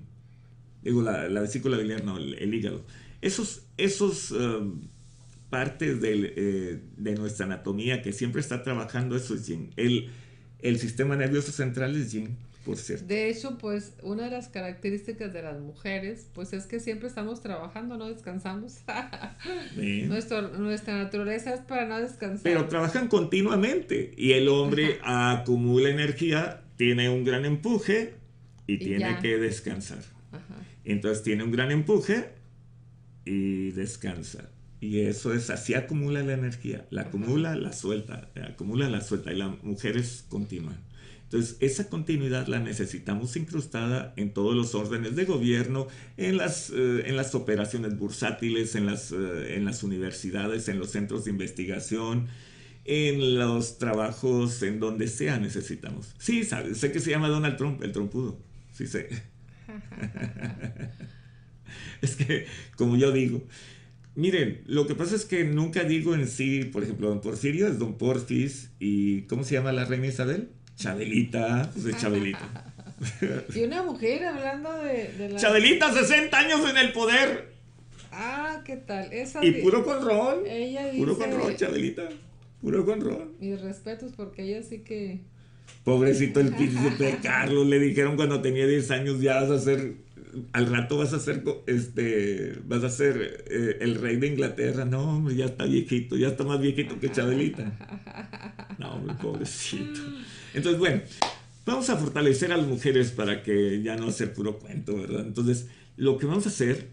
Digo, 0.84 1.02
la, 1.02 1.28
vesícula 1.42 1.78
biliar 1.78 2.04
no, 2.04 2.18
el, 2.18 2.54
hígado. 2.54 2.86
Esos, 3.22 3.64
esos 3.78 4.32
um, 4.32 4.82
partes 5.50 5.98
eh, 6.04 6.80
de 6.98 7.16
nuestra 7.16 7.46
anatomía 7.46 8.02
que 8.02 8.14
siempre 8.14 8.42
está 8.42 8.62
trabajando, 8.62 9.16
eso 9.16 9.36
es 9.36 9.48
yin. 9.48 9.72
El, 9.78 10.10
el 10.60 10.80
sistema 10.80 11.16
nervioso 11.16 11.52
central 11.52 11.96
es 11.96 12.12
yin. 12.12 12.38
Por 12.66 12.78
cierto. 12.78 13.06
De 13.06 13.30
hecho, 13.30 13.60
pues 13.60 13.94
una 14.02 14.24
de 14.24 14.32
las 14.32 14.48
características 14.48 15.32
de 15.32 15.44
las 15.44 15.60
mujeres, 15.60 16.28
pues 16.34 16.52
es 16.52 16.66
que 16.66 16.80
siempre 16.80 17.08
estamos 17.08 17.42
trabajando, 17.42 17.96
no 17.96 18.10
descansamos. 18.10 18.80
nuestra 19.78 20.98
naturaleza 20.98 21.54
es 21.54 21.62
para 21.62 21.86
no 21.86 22.00
descansar. 22.00 22.42
Pero 22.42 22.68
trabajan 22.68 23.08
continuamente 23.08 24.12
y 24.18 24.32
el 24.32 24.50
hombre 24.50 24.98
acumula 25.04 25.90
energía 25.90 26.64
tiene 26.75 27.10
un 27.10 27.24
gran 27.24 27.46
empuje 27.46 28.15
y, 28.67 28.77
tiene 28.77 29.20
que 29.22 29.38
descansar. 29.38 30.03
Entonces 30.84 31.24
tiene 31.24 31.44
un 31.44 31.51
gran 31.51 31.72
empuje 31.72 32.29
y 33.25 33.72
descansa. 33.72 34.50
Y 34.82 35.00
eso 35.00 35.34
es, 35.34 35.50
así 35.50 35.74
acumula 35.74 36.22
la 36.22 36.34
energía, 36.34 36.86
la 36.91 37.03
acumula, 37.03 37.55
la 37.55 37.74
suelta, 37.74 38.29
acumula, 38.48 38.89
la 38.89 39.01
suelta, 39.01 39.32
y 39.32 39.38
las 39.38 39.63
mujeres 39.63 40.25
continúan. 40.29 40.77
Entonces, 41.24 41.58
esa 41.60 41.89
continuidad 41.89 42.48
la 42.48 42.60
necesitamos 42.60 43.36
incrustada 43.36 44.13
en 44.15 44.32
todos 44.32 44.55
los 44.55 44.75
órdenes 44.75 45.15
de 45.15 45.25
gobierno, 45.25 45.88
en 46.17 46.38
las, 46.38 46.70
eh, 46.70 47.03
en 47.08 47.15
las 47.15 47.34
operaciones 47.34 47.98
bursátiles, 47.98 48.75
en 48.75 48.86
las, 48.86 49.12
eh, 49.12 49.55
en 49.55 49.65
las 49.65 49.82
universidades, 49.82 50.67
en 50.70 50.77
los 50.77 50.91
centros 50.91 51.25
de 51.25 51.32
investigación, 51.32 52.27
en 52.86 53.38
los 53.38 53.80
trabajos, 53.80 54.62
en 54.62 54.80
donde 54.80 55.08
sea 55.08 55.39
necesitamos. 55.39 56.13
Sí, 56.20 56.44
sé 56.44 56.92
que 56.92 57.00
se 57.00 57.10
llama 57.10 57.27
Donald 57.27 57.58
Trump, 57.58 57.84
el 57.84 57.92
trompudo. 57.92 58.38
Sí 58.72 58.88
sé. 58.88 59.10
es 62.01 62.15
que, 62.15 62.46
como 62.77 62.96
yo 62.96 63.12
digo, 63.12 63.42
miren, 64.13 64.62
lo 64.68 64.86
que 64.86 64.94
pasa 64.94 65.15
es 65.15 65.25
que 65.25 65.44
nunca 65.44 65.84
digo 65.84 66.13
en 66.13 66.27
sí, 66.27 66.65
por 66.65 66.84
ejemplo, 66.84 67.10
don 67.10 67.22
Porfirio 67.22 67.68
es 67.68 67.80
don 67.80 67.98
Porfis 67.98 68.70
y 68.80 69.24
¿cómo 69.24 69.44
se 69.44 69.56
llama 69.56 69.72
la 69.72 69.86
reina 69.86 70.08
Isabel? 70.08 70.50
Chabelita, 70.75 71.72
pues 71.74 71.86
de 71.86 71.96
Chabelita. 71.96 72.74
y 73.56 73.63
una 73.63 73.82
mujer 73.82 74.25
hablando 74.25 74.72
de, 74.84 75.30
la... 75.32 75.39
Chabelita, 75.39 75.92
60 75.92 76.38
años 76.38 76.70
en 76.70 76.77
el 76.77 76.94
poder. 76.94 77.56
Ah, 78.12 78.62
¿qué 78.63 78.77
tal? 78.77 79.10
y 79.42 79.51
puro 79.54 79.84
con 79.84 80.06
ron. 80.06 80.46
Ella 80.46 80.86
dice... 80.86 80.98
Puro 80.98 81.18
con 81.18 81.32
ron, 81.32 81.56
Chabelita. 81.56 82.10
Puro 82.65 82.86
con 82.86 83.00
ron. 83.00 83.31
Mis 83.39 83.62
respetos 83.62 84.13
porque 84.13 84.43
ella 84.43 84.63
sí 84.63 84.79
que... 84.79 85.22
Pobrecito 85.84 86.39
el 86.39 86.50
príncipe 86.55 87.19
Carlos, 87.22 87.67
le 87.67 87.79
dijeron 87.79 88.15
cuando 88.15 88.41
tenía 88.41 88.67
10 88.67 88.91
años 88.91 89.22
ya 89.22 89.41
vas 89.41 89.51
a 89.51 89.60
ser 89.60 90.03
al 90.51 90.65
rato 90.67 90.98
vas 90.98 91.13
a 91.13 91.19
ser 91.19 91.45
este 91.65 92.60
vas 92.65 92.84
a 92.84 92.89
ser 92.89 93.45
eh, 93.50 93.77
el 93.79 93.95
rey 93.95 94.17
de 94.17 94.27
Inglaterra 94.27 94.84
no 94.84 95.15
hombre 95.15 95.34
ya 95.34 95.45
está 95.45 95.63
viejito 95.63 96.17
ya 96.17 96.27
está 96.27 96.43
más 96.43 96.60
viejito 96.60 97.00
que 97.00 97.10
Chabelita 97.10 97.72
no 98.77 98.95
hombre 98.95 99.15
pobrecito 99.22 100.01
entonces, 100.55 100.79
bueno, 100.79 101.01
vamos 101.65 101.89
a 101.89 101.98
fortalecer 101.98 102.53
a 102.53 102.57
las 102.57 102.65
mujeres 102.65 103.12
para 103.12 103.43
que 103.43 103.81
ya 103.84 103.98
no 103.98 104.10
sea 104.12 104.34
puro 104.34 104.57
cuento, 104.57 104.95
¿verdad? 104.95 105.25
Entonces, 105.27 105.67
lo 105.98 106.17
que 106.17 106.25
vamos 106.25 106.45
a 106.45 106.50
hacer 106.50 106.88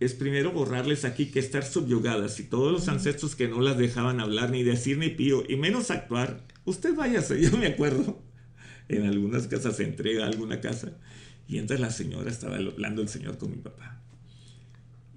es 0.00 0.14
primero 0.14 0.52
borrarles 0.52 1.04
aquí 1.04 1.26
que 1.26 1.38
estar 1.38 1.64
subyugadas 1.64 2.40
y 2.40 2.44
todos 2.44 2.72
los 2.72 2.88
ancestros 2.88 3.36
que 3.36 3.48
no 3.48 3.60
las 3.60 3.78
dejaban 3.78 4.20
hablar 4.20 4.50
ni 4.50 4.62
decir 4.62 4.98
ni 4.98 5.10
pío 5.10 5.44
y 5.48 5.56
menos 5.56 5.90
actuar. 5.90 6.44
Usted 6.64 6.94
váyase, 6.94 7.40
yo 7.50 7.56
me 7.56 7.68
acuerdo, 7.68 8.22
en 8.88 9.06
algunas 9.06 9.46
casas 9.46 9.76
se 9.76 9.84
entrega 9.84 10.24
a 10.24 10.28
alguna 10.28 10.60
casa 10.60 10.98
y 11.46 11.58
entra 11.58 11.78
la 11.78 11.90
señora, 11.90 12.30
estaba 12.30 12.56
hablando 12.56 13.02
el 13.02 13.08
señor 13.08 13.38
con 13.38 13.50
mi 13.50 13.58
papá. 13.58 14.02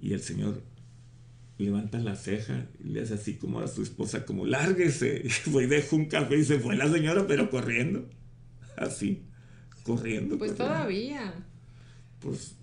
Y 0.00 0.12
el 0.12 0.20
señor 0.20 0.62
levanta 1.58 1.98
la 1.98 2.14
ceja 2.14 2.66
y 2.78 2.88
le 2.90 3.02
hace 3.02 3.14
así 3.14 3.34
como 3.34 3.60
a 3.60 3.66
su 3.66 3.82
esposa, 3.82 4.24
como 4.24 4.46
lárguese. 4.46 5.22
Y 5.24 5.28
fue 5.28 5.64
y 5.64 5.66
dejó 5.66 5.96
un 5.96 6.06
café 6.06 6.38
y 6.38 6.44
se 6.44 6.60
fue 6.60 6.76
la 6.76 6.90
señora, 6.90 7.26
pero 7.26 7.50
corriendo. 7.50 8.08
Así, 8.76 9.24
corriendo. 9.82 10.38
Pues 10.38 10.54
todavía. 10.54 11.34
Pues, 12.20 12.57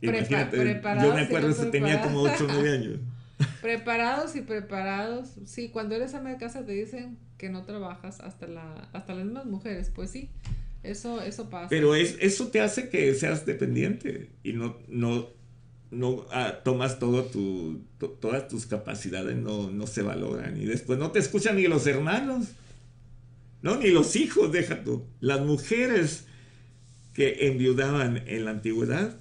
imagínate, 0.00 0.80
yo 1.02 1.14
me 1.14 1.22
acuerdo 1.22 1.56
que 1.56 1.66
tenía 1.66 2.02
como 2.02 2.22
8 2.22 2.44
o 2.44 2.48
9 2.52 2.72
años. 2.72 2.98
Preparados 3.62 4.36
y 4.36 4.42
preparados. 4.42 5.30
Sí, 5.46 5.70
cuando 5.70 5.94
eres 5.94 6.14
ama 6.14 6.30
de 6.30 6.36
casa 6.36 6.64
te 6.66 6.72
dicen 6.72 7.18
que 7.38 7.48
no 7.48 7.64
trabajas 7.64 8.20
hasta 8.20 8.46
la 8.46 8.88
hasta 8.92 9.14
las 9.14 9.24
mismas 9.24 9.46
mujeres, 9.46 9.90
pues 9.94 10.10
sí. 10.10 10.30
Eso 10.82 11.22
eso 11.22 11.48
pasa. 11.48 11.68
Pero 11.68 11.94
es, 11.94 12.16
eso 12.20 12.48
te 12.48 12.60
hace 12.60 12.88
que 12.88 13.14
seas 13.14 13.46
dependiente 13.46 14.30
y 14.42 14.52
no 14.52 14.76
no 14.88 15.28
no 15.90 16.26
ah, 16.30 16.60
tomas 16.62 16.98
todo 16.98 17.24
tu, 17.24 17.82
todas 18.20 18.48
tus 18.48 18.66
capacidades, 18.66 19.36
no, 19.36 19.70
no 19.70 19.86
se 19.86 20.02
valoran. 20.02 20.60
Y 20.60 20.64
después 20.64 20.98
no 20.98 21.10
te 21.10 21.18
escuchan 21.18 21.56
ni 21.56 21.64
los 21.64 21.86
hermanos, 21.86 22.48
no, 23.62 23.76
ni 23.76 23.90
los 23.90 24.16
hijos, 24.16 24.52
deja 24.52 24.84
tú. 24.84 25.04
Las 25.20 25.40
mujeres 25.40 26.24
que 27.12 27.48
enviudaban 27.48 28.22
en 28.26 28.44
la 28.44 28.52
antigüedad 28.52 29.19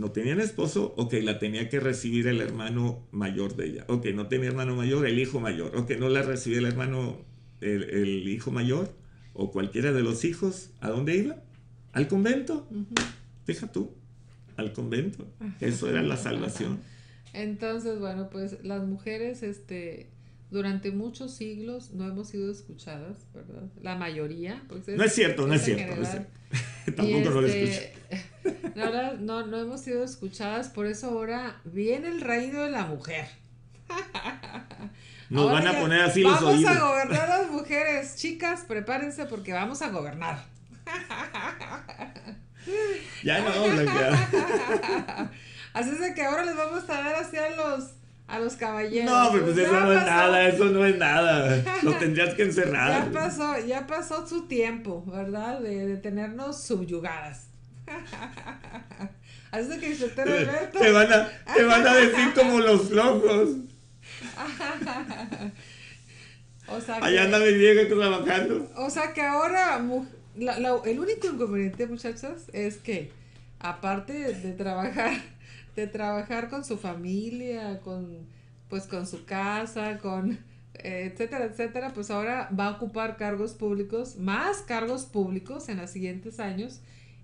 no 0.00 0.10
tenían 0.12 0.40
esposo, 0.40 0.94
ok, 0.96 1.14
la 1.22 1.38
tenía 1.38 1.68
que 1.68 1.78
recibir 1.78 2.26
el 2.26 2.40
hermano 2.40 3.06
mayor 3.12 3.54
de 3.54 3.66
ella. 3.66 3.84
Ok, 3.88 4.06
no 4.14 4.28
tenía 4.28 4.48
hermano 4.48 4.74
mayor, 4.74 5.06
el 5.06 5.18
hijo 5.18 5.40
mayor. 5.40 5.76
Ok, 5.76 5.92
no 5.98 6.08
la 6.08 6.22
recibía 6.22 6.58
el 6.58 6.66
hermano, 6.66 7.18
el, 7.60 8.26
hijo 8.28 8.50
mayor 8.50 8.92
o 9.34 9.52
cualquiera 9.52 9.92
de 9.92 10.02
los 10.02 10.24
hijos. 10.24 10.70
¿A 10.80 10.88
dónde 10.88 11.16
iba? 11.16 11.36
¿Al 11.92 12.08
convento? 12.08 12.66
Deja 13.46 13.70
tú 13.70 13.94
al 14.60 14.72
convento. 14.72 15.26
Eso 15.60 15.88
era 15.88 16.02
la 16.02 16.16
salvación. 16.16 16.80
Entonces, 17.32 17.98
bueno, 17.98 18.30
pues 18.30 18.62
las 18.62 18.84
mujeres, 18.86 19.42
este, 19.42 20.10
durante 20.50 20.90
muchos 20.90 21.34
siglos 21.34 21.92
no 21.92 22.06
hemos 22.06 22.28
sido 22.28 22.50
escuchadas, 22.50 23.26
¿verdad? 23.34 23.68
La 23.82 23.96
mayoría. 23.96 24.62
Pues 24.68 24.86
no 24.88 25.02
es 25.04 25.12
cierto, 25.12 25.46
no 25.46 25.54
es 25.54 25.64
cierto. 25.64 25.94
Tampoco 26.96 27.30
no 27.30 27.40
lo 27.40 27.48
este, 28.44 28.70
no, 28.74 29.16
no, 29.18 29.46
no 29.46 29.58
hemos 29.58 29.80
sido 29.80 30.04
escuchadas, 30.04 30.68
por 30.68 30.86
eso 30.86 31.08
ahora 31.08 31.60
viene 31.64 32.08
el 32.08 32.20
reino 32.20 32.62
de 32.62 32.70
la 32.70 32.86
mujer. 32.86 33.28
Nos 35.28 35.50
van 35.50 35.66
a 35.66 35.78
poner 35.78 36.02
así 36.02 36.22
los 36.22 36.42
oídos. 36.42 36.64
Vamos 36.64 36.82
a 36.82 36.86
gobernar 36.86 37.28
las 37.28 37.50
mujeres. 37.50 38.16
Chicas, 38.16 38.64
prepárense 38.66 39.26
porque 39.26 39.52
vamos 39.52 39.80
a 39.82 39.88
gobernar. 39.90 40.44
Ya 43.22 43.40
no, 43.40 43.68
Blanca. 43.68 45.30
Así 45.72 45.90
es 45.90 46.00
de 46.00 46.14
que 46.14 46.22
ahora 46.22 46.44
les 46.44 46.56
vamos 46.56 46.82
a 46.82 46.94
dar 46.94 47.14
así 47.14 47.36
a 47.36 47.50
los 47.50 47.90
a 48.26 48.38
los 48.38 48.54
caballeros. 48.54 49.10
No, 49.10 49.32
pero 49.32 49.44
pues 49.44 49.58
eso 49.58 49.72
no 49.72 49.92
es 49.92 50.06
nada, 50.06 50.48
eso 50.48 50.64
no 50.66 50.86
es 50.86 50.96
nada. 50.96 51.62
Lo 51.82 51.94
tendrías 51.94 52.34
que 52.34 52.42
encerrar. 52.44 53.06
Ya 53.06 53.12
pasó, 53.12 53.58
ya 53.58 53.86
pasó 53.86 54.26
su 54.26 54.46
tiempo, 54.46 55.04
¿verdad? 55.06 55.60
De, 55.60 55.86
de 55.86 55.96
tenernos 55.96 56.62
subyugadas. 56.62 57.49
De 59.68 59.78
que 59.78 59.94
te, 59.94 60.08
te 60.78 60.90
van 60.92 61.12
a, 61.12 61.28
te 61.54 61.64
van 61.64 61.86
a 61.86 61.94
decir 61.94 62.32
como 62.36 62.60
los 62.60 62.90
locos. 62.90 63.48
o 66.68 66.80
sea 66.80 66.96
Allá 66.96 67.24
anda 67.24 67.40
mi 67.40 67.52
vieja 67.54 67.88
trabajando. 67.88 68.70
O 68.76 68.88
sea 68.90 69.12
que 69.12 69.22
ahora 69.22 69.80
el 70.36 71.00
único 71.00 71.26
inconveniente, 71.26 71.86
muchachos, 71.88 72.42
es 72.52 72.76
que 72.76 73.10
aparte 73.58 74.12
de, 74.12 74.52
trabajar, 74.52 75.20
de 75.74 75.86
trabajar 75.88 76.48
con 76.48 76.64
su 76.64 76.78
familia, 76.78 77.80
con 77.80 78.28
pues 78.68 78.84
con 78.86 79.06
su 79.06 79.24
casa, 79.24 79.98
con 79.98 80.38
eh, 80.74 81.10
etcétera, 81.12 81.46
etcétera, 81.46 81.92
pues 81.92 82.10
ahora 82.10 82.48
va 82.58 82.68
a 82.68 82.70
ocupar 82.70 83.16
cargos 83.16 83.52
públicos, 83.52 84.16
más 84.16 84.58
cargos 84.58 85.04
públicos 85.04 85.68
en 85.68 85.78
los 85.78 85.90
siguientes 85.90 86.38
años. 86.40 86.80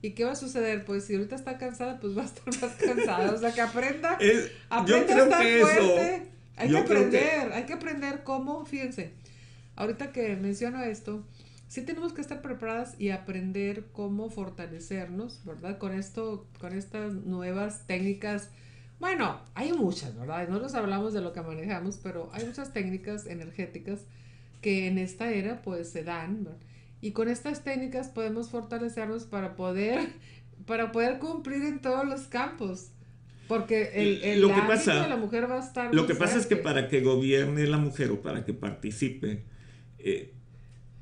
¿Y 0.07 0.13
qué 0.13 0.25
va 0.25 0.33
a 0.33 0.37
suceder? 0.37 0.85
Pues 0.85 1.05
si 1.05 1.17
ahorita 1.17 1.35
está 1.35 1.59
cansada, 1.59 1.99
pues 1.99 2.17
va 2.17 2.23
a 2.23 2.27
estar 2.27 2.47
más 2.47 2.77
cansada. 2.79 3.33
O 3.33 3.39
sea, 3.39 3.53
que 3.53 3.61
aprenda, 3.61 4.17
aprenda 4.71 5.17
a 5.17 5.25
estar 5.25 5.61
fuerte. 5.61 6.29
hay 6.55 6.71
que 6.71 6.79
aprender, 6.79 7.53
hay 7.53 7.65
que 7.65 7.73
aprender 7.73 8.23
cómo, 8.23 8.65
fíjense, 8.65 9.15
ahorita 9.75 10.13
que 10.13 10.37
menciono 10.37 10.81
esto, 10.85 11.27
sí 11.67 11.83
tenemos 11.83 12.13
que 12.13 12.21
estar 12.21 12.41
preparadas 12.41 12.95
y 13.01 13.11
aprender 13.11 13.87
cómo 13.91 14.31
fortalecernos, 14.31 15.45
¿verdad? 15.45 15.77
Con 15.79 15.93
esto, 15.93 16.47
con 16.61 16.73
estas 16.73 17.13
nuevas 17.13 17.89
técnicas. 17.89 18.51
Bueno, 19.01 19.41
hay 19.57 19.73
muchas, 19.73 20.17
¿verdad? 20.17 20.47
Nosotros 20.47 20.77
hablamos 20.77 21.15
de 21.15 21.21
lo 21.21 21.33
que 21.33 21.43
manejamos, 21.43 21.99
pero 22.01 22.31
hay 22.33 22.45
muchas 22.45 22.73
técnicas 22.73 23.27
energéticas 23.27 24.03
que 24.63 24.87
en 24.87 24.99
esta 24.99 25.33
era 25.33 25.63
pues 25.63 25.91
se 25.91 26.05
dan, 26.05 26.45
¿verdad? 26.45 26.65
Y 27.07 27.13
con 27.13 27.29
estas 27.29 27.63
técnicas 27.63 28.09
podemos 28.09 28.49
fortalecernos 28.49 29.27
para 29.27 29.55
poder, 29.55 30.09
para 30.67 30.91
poder 30.91 31.21
cumplir 31.21 31.63
en 31.63 31.79
todos 31.79 32.05
los 32.05 32.23
campos. 32.23 32.89
Porque 33.47 33.93
el, 33.95 34.25
el 34.25 34.41
lo 34.41 34.53
que 34.53 34.61
pasa, 34.63 35.05
de 35.05 35.09
la 35.09 35.17
mujer 35.17 35.49
va 35.49 35.59
a 35.59 35.65
estar. 35.65 35.95
Lo 35.95 36.09
que 36.09 36.17
pasa 36.17 36.37
es 36.37 36.47
que 36.47 36.57
para 36.57 36.89
que 36.89 37.03
gobierne 37.03 37.65
la 37.69 37.77
mujer 37.79 38.11
o 38.11 38.23
para 38.23 38.45
que 38.45 38.55
participe, 38.55 39.45
eh, 40.01 40.33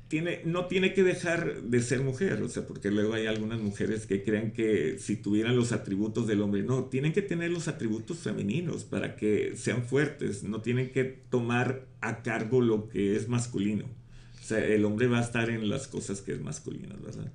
tiene, 0.07 0.41
no 0.45 0.67
tiene 0.67 0.93
que 0.93 1.01
dejar 1.01 1.63
de 1.63 1.81
ser 1.81 2.01
mujer, 2.01 2.39
o 2.43 2.49
sea, 2.49 2.67
porque 2.67 2.91
luego 2.91 3.15
hay 3.15 3.25
algunas 3.25 3.59
mujeres 3.59 4.05
que 4.05 4.21
creen 4.21 4.51
que 4.51 4.99
si 4.99 5.15
tuvieran 5.15 5.55
los 5.55 5.71
atributos 5.71 6.27
del 6.27 6.41
hombre, 6.41 6.61
no, 6.61 6.85
tienen 6.85 7.13
que 7.13 7.23
tener 7.23 7.49
los 7.49 7.67
atributos 7.67 8.19
femeninos 8.19 8.83
para 8.83 9.15
que 9.15 9.53
sean 9.55 9.83
fuertes, 9.83 10.43
no 10.43 10.61
tienen 10.61 10.91
que 10.91 11.03
tomar 11.03 11.87
a 12.01 12.21
cargo 12.21 12.61
lo 12.61 12.89
que 12.89 13.15
es 13.15 13.27
masculino. 13.27 14.04
El 14.51 14.85
hombre 14.85 15.07
va 15.07 15.19
a 15.19 15.23
estar 15.23 15.49
en 15.49 15.69
las 15.69 15.87
cosas 15.87 16.21
que 16.21 16.33
es 16.33 16.41
masculinas, 16.41 17.01
¿verdad? 17.01 17.31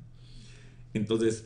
Entonces, 0.94 1.44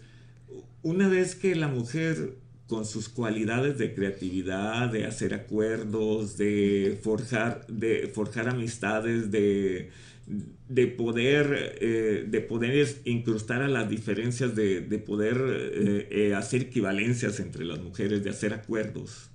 una 0.82 1.08
vez 1.08 1.34
que 1.34 1.54
la 1.54 1.68
mujer 1.68 2.36
con 2.66 2.86
sus 2.86 3.08
cualidades 3.08 3.78
de 3.78 3.94
creatividad, 3.94 4.90
de 4.90 5.04
hacer 5.04 5.34
acuerdos, 5.34 6.38
de 6.38 6.98
forjar, 7.02 7.66
de 7.66 8.10
forjar 8.12 8.48
amistades, 8.48 9.30
de 9.30 9.90
de 10.26 10.86
poder, 10.86 11.76
eh, 11.80 12.26
de 12.28 12.40
poder 12.40 12.88
incrustar 13.04 13.62
a 13.62 13.68
las 13.68 13.88
diferencias, 13.88 14.54
de, 14.54 14.80
poder 15.04 15.36
eh, 15.38 16.08
eh, 16.10 16.34
hacer 16.34 16.62
equivalencias 16.62 17.40
entre 17.40 17.64
las 17.64 17.80
mujeres, 17.80 18.24
de 18.24 18.30
hacer 18.30 18.54
acuerdos. 18.54 19.30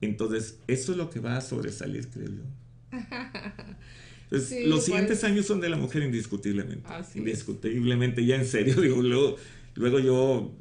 Entonces, 0.00 0.58
eso 0.66 0.92
es 0.92 0.98
lo 0.98 1.10
que 1.10 1.20
va 1.20 1.36
a 1.36 1.40
sobresalir, 1.40 2.08
creo 2.08 2.28
yo. 2.28 2.42
Entonces, 4.30 4.66
los 4.66 4.84
siguientes 4.84 5.20
pues. 5.20 5.32
años 5.32 5.46
son 5.46 5.60
de 5.60 5.68
la 5.68 5.76
mujer 5.76 6.02
indiscutiblemente. 6.02 6.88
indiscutiblemente, 7.14 8.24
ya 8.24 8.36
en 8.36 8.46
serio, 8.46 8.74
digo, 8.80 9.02
luego, 9.02 9.36
luego 9.74 9.98
yo 9.98 10.52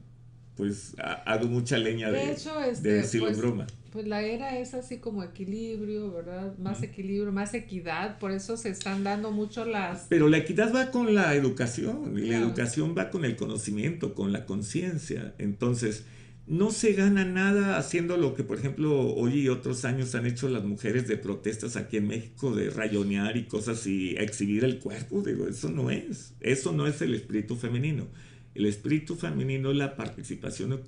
pues 0.55 0.93
hago 1.25 1.47
mucha 1.47 1.77
leña 1.77 2.11
de, 2.11 2.17
de, 2.17 2.31
hecho, 2.33 2.59
este, 2.61 2.89
decirlo 2.89 3.27
pues, 3.27 3.38
broma. 3.38 3.67
Pues 3.91 4.05
la 4.05 4.21
era 4.23 4.59
es 4.59 4.73
así 4.73 4.97
como 4.97 5.23
equilibrio, 5.23 6.11
¿verdad? 6.11 6.57
Más 6.57 6.83
equilibrio, 6.83 7.31
más 7.31 7.53
equidad, 7.53 8.19
por 8.19 8.31
eso 8.31 8.57
se 8.57 8.69
están 8.69 9.03
dando 9.03 9.31
mucho 9.31 9.65
las... 9.65 10.07
Pero 10.09 10.27
la 10.27 10.38
equidad 10.38 10.75
va 10.75 10.91
con 10.91 11.15
la 11.15 11.33
educación 11.33 12.13
y 12.17 12.27
la 12.27 12.38
educación 12.38 12.93
va 12.97 13.09
con 13.09 13.23
el 13.23 13.35
conocimiento, 13.35 14.13
con 14.13 14.33
la 14.33 14.45
conciencia. 14.45 15.33
Entonces, 15.38 16.03
no 16.50 16.72
se 16.72 16.94
gana 16.94 17.25
nada 17.25 17.77
haciendo 17.77 18.18
lo 18.18 18.34
que, 18.34 18.44
por 18.44 18.58
ejemplo, 18.58 19.13
hoy 19.13 19.41
y 19.41 19.50
otros 19.50 19.86
años 19.86 20.15
han 20.15 20.25
hecho 20.25 20.50
las 20.50 20.63
mujeres 20.63 21.08
de 21.08 21.15
protestas 21.15 21.75
aquí 21.75 21.98
en 21.98 22.08
México, 22.08 22.56
de 22.56 22.72
rayonear 22.72 23.38
y 23.38 23.46
cosas 23.46 23.86
y 23.86 24.15
exhibir 24.18 24.63
el 24.63 24.79
cuerpo. 24.79 25.22
Digo, 25.22 25.48
eso 25.48 25.70
no 25.70 25.91
es. 25.91 26.34
Eso 26.39 26.72
no 26.72 26.88
es 26.88 27.03
el 27.03 27.13
espíritu 27.13 27.56
femenino. 27.56 28.08
El 28.56 28.65
espíritu 28.65 29.15
femenino 29.15 29.70
es 29.70 29.77
la 29.77 29.96
participación 29.96 30.74
o 30.74 30.79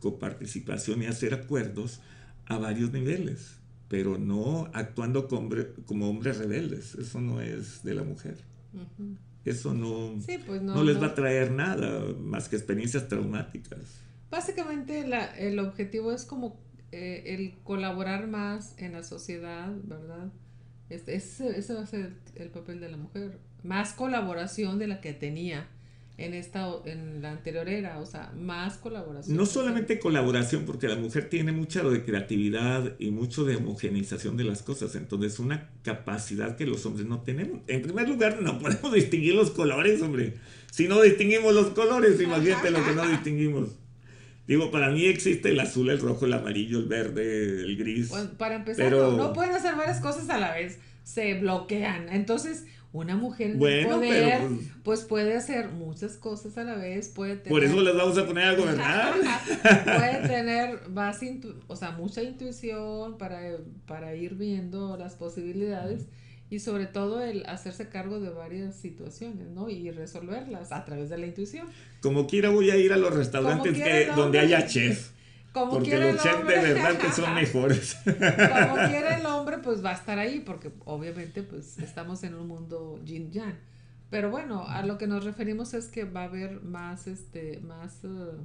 coparticipación 0.00 1.02
y 1.02 1.06
hacer 1.06 1.32
acuerdos 1.32 2.00
a 2.44 2.58
varios 2.58 2.92
niveles, 2.92 3.56
pero 3.88 4.18
no 4.18 4.68
actuando 4.74 5.28
como, 5.28 6.10
hombres 6.10 6.36
rebeldes. 6.36 6.94
Eso 6.96 7.22
no 7.22 7.40
es 7.40 7.82
de 7.84 7.94
la 7.94 8.02
mujer. 8.02 8.36
Eso 9.46 9.72
no, 9.72 10.20
pues 10.46 10.60
no, 10.60 10.84
les 10.84 11.00
va 11.00 11.06
a 11.06 11.14
traer 11.14 11.52
nada 11.52 12.04
más 12.20 12.50
que 12.50 12.56
experiencias 12.56 13.08
traumáticas. 13.08 14.02
Básicamente 14.32 15.04
el 15.36 15.58
objetivo 15.58 16.10
es 16.10 16.24
como 16.24 16.58
eh, 16.90 17.22
el 17.26 17.52
colaborar 17.64 18.28
más 18.28 18.74
en 18.78 18.92
la 18.92 19.02
sociedad, 19.02 19.70
¿verdad? 19.84 20.32
Este, 20.88 21.14
ese, 21.14 21.74
va 21.74 21.82
a 21.82 21.86
ser 21.86 22.14
el 22.36 22.48
papel 22.48 22.80
de 22.80 22.88
la 22.88 22.96
mujer. 22.96 23.40
Más 23.62 23.92
colaboración 23.92 24.78
de 24.78 24.86
la 24.86 25.02
que 25.02 25.12
tenía 25.12 25.68
en 26.16 26.32
esta 26.32 26.66
en 26.86 27.20
la 27.20 27.32
anterior 27.32 27.68
era, 27.68 27.98
o 27.98 28.06
sea, 28.06 28.32
más 28.34 28.78
colaboración. 28.78 29.36
No 29.36 29.44
solamente 29.44 29.98
colaboración, 29.98 30.64
porque 30.64 30.88
la 30.88 30.96
mujer 30.96 31.28
tiene 31.28 31.52
mucha 31.52 31.82
de 31.82 32.02
creatividad 32.02 32.96
y 32.98 33.10
mucho 33.10 33.44
de 33.44 33.56
homogenización 33.56 34.38
de 34.38 34.44
las 34.44 34.62
cosas, 34.62 34.94
entonces 34.94 35.40
una 35.40 35.68
capacidad 35.82 36.56
que 36.56 36.64
los 36.64 36.86
hombres 36.86 37.06
no 37.06 37.20
tenemos. 37.20 37.60
En 37.66 37.82
primer 37.82 38.08
lugar, 38.08 38.40
no 38.40 38.58
podemos 38.58 38.94
distinguir 38.94 39.34
los 39.34 39.50
colores, 39.50 40.00
hombre. 40.00 40.36
Si 40.70 40.88
no 40.88 41.02
distinguimos 41.02 41.52
los 41.52 41.66
colores, 41.74 42.18
imagínate 42.18 42.70
lo 42.70 42.82
que 42.82 42.94
no 42.94 43.06
distinguimos. 43.06 43.81
Digo, 44.46 44.70
para 44.70 44.90
mí 44.90 45.04
existe 45.04 45.50
el 45.50 45.60
azul, 45.60 45.88
el 45.90 46.00
rojo, 46.00 46.26
el 46.26 46.32
amarillo, 46.32 46.78
el 46.78 46.86
verde, 46.86 47.62
el 47.62 47.76
gris. 47.76 48.12
para 48.38 48.56
empezar, 48.56 48.90
no, 48.92 49.32
pueden 49.32 49.52
hacer 49.52 49.76
varias 49.76 50.00
cosas 50.00 50.28
a 50.30 50.38
la 50.38 50.52
vez. 50.52 50.78
Se 51.04 51.34
bloquean. 51.34 52.08
Entonces, 52.10 52.64
una 52.92 53.16
mujer 53.16 53.52
en 53.52 53.58
poder, 53.58 54.40
pues, 54.40 54.68
pues, 54.82 55.00
puede 55.02 55.36
hacer 55.36 55.68
muchas 55.68 56.16
cosas 56.16 56.58
a 56.58 56.64
la 56.64 56.74
vez. 56.74 57.08
Puede 57.08 57.36
tener, 57.36 57.50
por 57.50 57.64
eso 57.64 57.80
las 57.80 57.96
vamos 57.96 58.18
a 58.18 58.26
poner 58.26 58.44
a 58.44 58.54
gobernar. 58.54 59.14
puede 59.84 60.28
tener 60.28 60.88
más 60.90 61.20
o 61.68 61.76
sea, 61.76 61.92
mucha 61.92 62.22
intuición 62.22 63.18
para, 63.18 63.40
para 63.86 64.14
ir 64.14 64.34
viendo 64.34 64.96
las 64.96 65.14
posibilidades 65.14 66.06
y 66.52 66.60
sobre 66.60 66.84
todo 66.84 67.22
el 67.22 67.46
hacerse 67.46 67.88
cargo 67.88 68.20
de 68.20 68.28
varias 68.28 68.76
situaciones, 68.76 69.48
¿no? 69.48 69.70
Y 69.70 69.90
resolverlas 69.90 70.70
a 70.70 70.84
través 70.84 71.08
de 71.08 71.16
la 71.16 71.24
intuición. 71.24 71.66
Como 72.02 72.26
quiera 72.26 72.50
voy 72.50 72.70
a 72.70 72.76
ir 72.76 72.92
a 72.92 72.98
los 72.98 73.14
restaurantes 73.14 73.72
que, 73.72 74.10
donde 74.14 74.38
haya 74.38 74.66
chef. 74.66 75.12
Como 75.54 75.72
porque 75.72 75.96
los 75.96 76.22
chefs 76.22 76.46
de 76.46 76.56
verdad 76.56 76.98
que 76.98 77.10
son 77.10 77.34
mejores. 77.34 77.96
Como 78.04 78.14
quiere 78.88 79.14
el 79.18 79.24
hombre, 79.24 79.58
pues 79.58 79.82
va 79.82 79.92
a 79.92 79.94
estar 79.94 80.18
ahí, 80.18 80.40
porque 80.40 80.70
obviamente 80.84 81.42
pues 81.42 81.78
estamos 81.78 82.22
en 82.22 82.34
un 82.34 82.48
mundo 82.48 83.00
yin 83.02 83.30
yang. 83.30 83.58
Pero 84.10 84.30
bueno, 84.30 84.66
a 84.68 84.82
lo 84.82 84.98
que 84.98 85.06
nos 85.06 85.24
referimos 85.24 85.72
es 85.72 85.88
que 85.88 86.04
va 86.04 86.20
a 86.20 86.24
haber 86.24 86.60
más, 86.60 87.06
este, 87.06 87.60
más, 87.60 88.04
uh, 88.04 88.36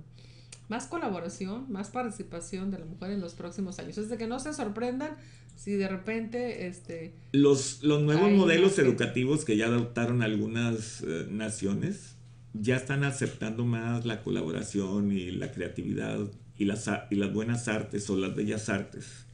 más 0.69 0.87
colaboración, 0.87 1.69
más 1.69 1.89
participación 1.89 2.71
de 2.71 2.79
la 2.79 2.85
mujer 2.85 3.11
en 3.11 3.19
los 3.19 3.33
próximos 3.33 3.79
años. 3.79 3.97
Es 3.97 4.07
de 4.07 4.17
que 4.17 4.27
no 4.27 4.39
se 4.39 4.53
sorprendan 4.53 5.17
si 5.57 5.73
de 5.73 5.87
repente 5.87 6.67
este 6.67 7.13
los, 7.33 7.83
los 7.83 8.01
nuevos 8.01 8.31
modelos 8.31 8.79
educativos 8.79 9.43
que 9.43 9.57
ya 9.57 9.65
adoptaron 9.65 10.21
algunas 10.21 11.01
eh, 11.01 11.27
naciones 11.29 12.15
ya 12.53 12.75
están 12.75 13.03
aceptando 13.03 13.65
más 13.65 14.05
la 14.05 14.21
colaboración 14.23 15.11
y 15.11 15.31
la 15.31 15.51
creatividad 15.51 16.19
y 16.57 16.65
las, 16.65 16.89
y 17.09 17.15
las 17.15 17.33
buenas 17.33 17.67
artes 17.67 18.09
o 18.09 18.17
las 18.17 18.35
bellas 18.35 18.69
artes. 18.69 19.25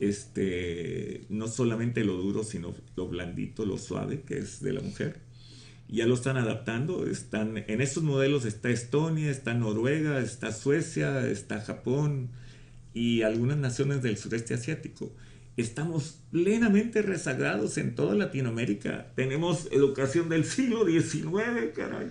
Este, 0.00 1.24
no 1.28 1.48
solamente 1.48 2.04
lo 2.04 2.14
duro, 2.14 2.44
sino 2.44 2.74
lo 2.96 3.08
blandito, 3.08 3.64
lo 3.64 3.78
suave, 3.78 4.20
que 4.22 4.38
es 4.38 4.60
de 4.60 4.72
la 4.72 4.80
mujer. 4.80 5.20
Ya 5.88 6.06
lo 6.06 6.14
están 6.14 6.36
adaptando, 6.36 7.06
están, 7.06 7.64
en 7.66 7.80
estos 7.80 8.02
modelos 8.02 8.44
está 8.44 8.68
Estonia, 8.68 9.30
está 9.30 9.54
Noruega, 9.54 10.20
está 10.20 10.52
Suecia, 10.52 11.26
está 11.26 11.60
Japón 11.62 12.28
y 12.92 13.22
algunas 13.22 13.56
naciones 13.56 14.02
del 14.02 14.18
sureste 14.18 14.54
asiático 14.54 15.10
estamos 15.62 16.20
plenamente 16.30 17.02
rezagados 17.02 17.78
en 17.78 17.94
toda 17.94 18.14
Latinoamérica. 18.14 19.08
Tenemos 19.14 19.68
educación 19.72 20.28
del 20.28 20.44
siglo 20.44 20.86
XIX, 20.86 21.74
caray. 21.74 22.10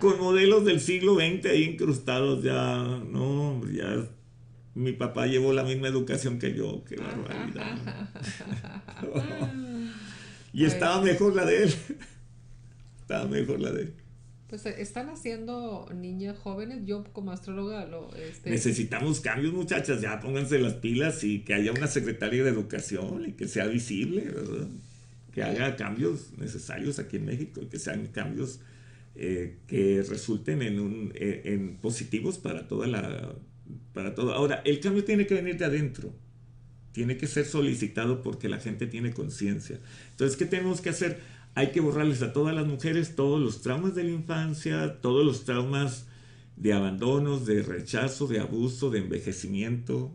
Con 0.00 0.18
modelos 0.18 0.64
del 0.64 0.80
siglo 0.80 1.14
XX 1.16 1.46
ahí 1.46 1.62
incrustados 1.64 2.42
ya, 2.42 3.02
no, 3.10 3.60
ya 3.70 4.08
mi 4.74 4.92
papá 4.92 5.26
llevó 5.26 5.52
la 5.52 5.62
misma 5.62 5.88
educación 5.88 6.38
que 6.38 6.54
yo, 6.54 6.82
qué 6.84 6.96
barbaridad. 6.96 7.78
y 10.52 10.64
estaba 10.64 11.00
mejor 11.00 11.36
la 11.36 11.44
de 11.44 11.64
él. 11.64 11.74
Estaba 13.02 13.26
mejor 13.26 13.60
la 13.60 13.70
de 13.70 13.82
él. 13.82 13.94
Pues 14.48 14.66
eh, 14.66 14.74
están 14.78 15.08
haciendo 15.08 15.88
niñas 15.94 16.38
jóvenes, 16.38 16.82
yo 16.84 17.04
como 17.12 17.32
astróloga 17.32 17.86
lo... 17.86 18.14
Este... 18.14 18.50
Necesitamos 18.50 19.20
cambios 19.20 19.52
muchachas, 19.52 20.00
ya 20.00 20.20
pónganse 20.20 20.58
las 20.58 20.74
pilas 20.74 21.24
y 21.24 21.40
que 21.40 21.54
haya 21.54 21.72
una 21.72 21.86
secretaria 21.86 22.44
de 22.44 22.50
educación 22.50 23.24
y 23.28 23.32
que 23.32 23.48
sea 23.48 23.66
visible, 23.66 24.22
¿verdad? 24.22 24.68
Que 25.32 25.42
haga 25.42 25.76
cambios 25.76 26.32
necesarios 26.36 26.98
aquí 26.98 27.16
en 27.16 27.24
México 27.24 27.60
y 27.62 27.66
que 27.66 27.78
sean 27.78 28.06
cambios 28.08 28.60
eh, 29.16 29.58
que 29.66 30.04
resulten 30.08 30.62
en, 30.62 30.78
un, 30.78 31.12
eh, 31.14 31.42
en 31.46 31.76
positivos 31.78 32.38
para 32.38 32.68
toda 32.68 32.86
la... 32.86 33.34
Para 33.94 34.14
todo. 34.14 34.34
Ahora, 34.34 34.60
el 34.66 34.78
cambio 34.80 35.04
tiene 35.04 35.26
que 35.26 35.34
venir 35.34 35.56
de 35.56 35.64
adentro 35.64 36.12
tiene 36.94 37.16
que 37.16 37.26
ser 37.26 37.44
solicitado 37.44 38.22
porque 38.22 38.48
la 38.48 38.60
gente 38.60 38.86
tiene 38.86 39.12
conciencia. 39.12 39.80
Entonces, 40.12 40.36
¿qué 40.36 40.46
tenemos 40.46 40.80
que 40.80 40.90
hacer? 40.90 41.18
Hay 41.54 41.70
que 41.70 41.80
borrarles 41.80 42.22
a 42.22 42.32
todas 42.32 42.54
las 42.54 42.66
mujeres 42.66 43.14
todos 43.14 43.40
los 43.40 43.62
traumas 43.62 43.94
de 43.94 44.04
la 44.04 44.10
infancia, 44.10 45.00
todos 45.00 45.24
los 45.24 45.44
traumas 45.44 46.06
de 46.56 46.72
abandonos, 46.72 47.46
de 47.46 47.62
rechazo, 47.62 48.26
de 48.26 48.40
abuso, 48.40 48.90
de 48.90 48.98
envejecimiento, 48.98 50.12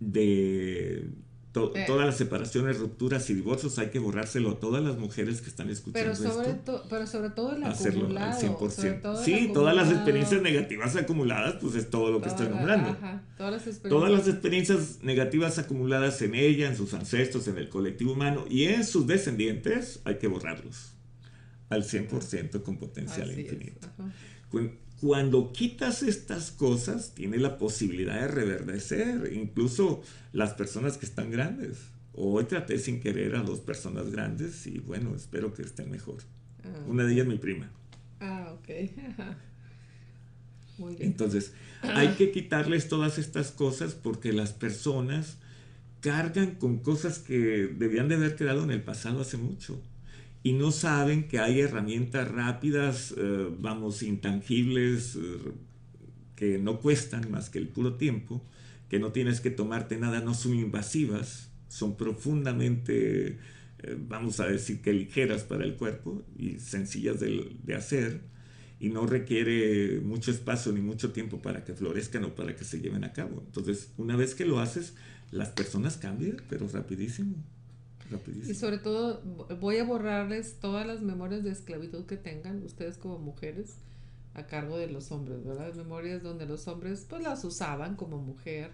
de 0.00 1.10
eh. 1.54 1.84
todas 1.86 2.06
las 2.06 2.16
separaciones, 2.16 2.78
rupturas 2.78 3.28
y 3.28 3.34
divorcios 3.34 3.78
hay 3.78 3.90
que 3.90 3.98
borrárselo 3.98 4.52
a 4.52 4.60
todas 4.60 4.82
las 4.82 4.96
mujeres 4.96 5.42
que 5.42 5.50
están 5.50 5.68
escuchando 5.68 6.12
pero 6.14 6.32
sobre 6.32 6.50
esto. 6.50 6.84
pero 6.88 7.06
sobre 7.06 7.30
todo 7.30 7.54
el 7.54 7.64
acumulado. 7.64 8.32
Al 8.32 8.40
100%. 8.40 9.22
sí, 9.22 9.50
todas 9.52 9.76
las 9.76 9.90
experiencias 9.90 10.40
negativas 10.40 10.96
acumuladas, 10.96 11.56
pues 11.60 11.74
es 11.74 11.90
todo 11.90 12.10
lo 12.10 12.22
que 12.22 12.28
estoy 12.28 12.48
nombrando. 12.48 12.96
todas, 13.36 13.52
las 13.52 13.66
experiencias. 13.66 13.90
todas 13.90 14.10
las 14.10 14.28
experiencias 14.28 14.98
negativas 15.02 15.58
acumuladas 15.58 16.22
en 16.22 16.34
ella, 16.34 16.68
en 16.68 16.76
sus 16.76 16.94
ancestros, 16.94 17.46
en 17.48 17.58
el 17.58 17.68
colectivo 17.68 18.12
humano 18.12 18.46
y 18.48 18.64
en 18.64 18.84
sus 18.84 19.06
descendientes, 19.06 20.00
hay 20.04 20.16
que 20.16 20.28
borrarlos 20.28 20.94
al 21.68 21.84
100% 21.84 22.62
con 22.62 22.78
potencial 22.78 23.30
infinito. 23.38 23.88
Cuando 25.02 25.52
quitas 25.52 26.04
estas 26.04 26.52
cosas, 26.52 27.12
tiene 27.12 27.38
la 27.38 27.58
posibilidad 27.58 28.20
de 28.20 28.28
reverdecer, 28.28 29.32
incluso 29.32 30.00
las 30.32 30.54
personas 30.54 30.96
que 30.96 31.06
están 31.06 31.28
grandes. 31.28 31.88
Hoy 32.12 32.44
traté 32.44 32.78
sin 32.78 33.00
querer 33.00 33.34
a 33.34 33.42
dos 33.42 33.58
personas 33.58 34.12
grandes 34.12 34.64
y 34.68 34.78
bueno, 34.78 35.16
espero 35.16 35.54
que 35.54 35.62
estén 35.62 35.90
mejor. 35.90 36.18
Ah, 36.62 36.84
Una 36.86 37.02
de 37.02 37.14
ellas 37.14 37.26
mi 37.26 37.36
prima. 37.36 37.68
Ah, 38.20 38.56
ok. 38.56 38.68
Muy 40.78 40.94
bien. 40.94 41.10
Entonces, 41.10 41.52
hay 41.82 42.10
que 42.10 42.30
quitarles 42.30 42.86
todas 42.86 43.18
estas 43.18 43.50
cosas 43.50 43.94
porque 43.94 44.32
las 44.32 44.52
personas 44.52 45.36
cargan 46.00 46.54
con 46.54 46.78
cosas 46.78 47.18
que 47.18 47.74
debían 47.76 48.06
de 48.06 48.14
haber 48.14 48.36
quedado 48.36 48.62
en 48.62 48.70
el 48.70 48.84
pasado 48.84 49.22
hace 49.22 49.36
mucho 49.36 49.82
y 50.42 50.52
no 50.54 50.72
saben 50.72 51.28
que 51.28 51.38
hay 51.38 51.60
herramientas 51.60 52.28
rápidas, 52.30 53.14
eh, 53.16 53.48
vamos, 53.58 54.02
intangibles, 54.02 55.16
eh, 55.16 55.52
que 56.34 56.58
no 56.58 56.80
cuestan 56.80 57.30
más 57.30 57.48
que 57.48 57.58
el 57.58 57.68
puro 57.68 57.94
tiempo, 57.94 58.44
que 58.88 58.98
no 58.98 59.12
tienes 59.12 59.40
que 59.40 59.50
tomarte 59.50 59.98
nada, 59.98 60.20
no 60.20 60.34
son 60.34 60.54
invasivas, 60.54 61.50
son 61.68 61.96
profundamente, 61.96 63.38
eh, 63.78 63.96
vamos 64.08 64.40
a 64.40 64.46
decir 64.46 64.82
que 64.82 64.92
ligeras 64.92 65.44
para 65.44 65.64
el 65.64 65.76
cuerpo 65.76 66.24
y 66.36 66.58
sencillas 66.58 67.20
de, 67.20 67.56
de 67.62 67.74
hacer 67.74 68.22
y 68.80 68.88
no 68.88 69.06
requiere 69.06 70.00
mucho 70.00 70.32
espacio 70.32 70.72
ni 70.72 70.80
mucho 70.80 71.12
tiempo 71.12 71.40
para 71.40 71.64
que 71.64 71.72
florezcan 71.72 72.24
o 72.24 72.34
para 72.34 72.56
que 72.56 72.64
se 72.64 72.80
lleven 72.80 73.04
a 73.04 73.12
cabo. 73.12 73.44
Entonces, 73.46 73.92
una 73.96 74.16
vez 74.16 74.34
que 74.34 74.44
lo 74.44 74.58
haces, 74.58 74.94
las 75.30 75.50
personas 75.50 75.96
cambian, 75.98 76.42
pero 76.48 76.66
rapidísimo. 76.66 77.36
Rapidísimo. 78.12 78.52
Y 78.52 78.54
sobre 78.54 78.78
todo, 78.78 79.22
voy 79.60 79.78
a 79.78 79.84
borrarles 79.84 80.58
todas 80.60 80.86
las 80.86 81.02
memorias 81.02 81.42
de 81.44 81.50
esclavitud 81.50 82.06
que 82.06 82.16
tengan 82.16 82.62
ustedes 82.62 82.96
como 82.96 83.18
mujeres 83.18 83.76
a 84.34 84.46
cargo 84.46 84.78
de 84.78 84.88
los 84.88 85.12
hombres, 85.12 85.44
¿verdad? 85.44 85.74
Memorias 85.74 86.22
donde 86.22 86.46
los 86.46 86.66
hombres 86.68 87.06
pues 87.08 87.22
las 87.22 87.44
usaban 87.44 87.96
como 87.96 88.18
mujer, 88.18 88.70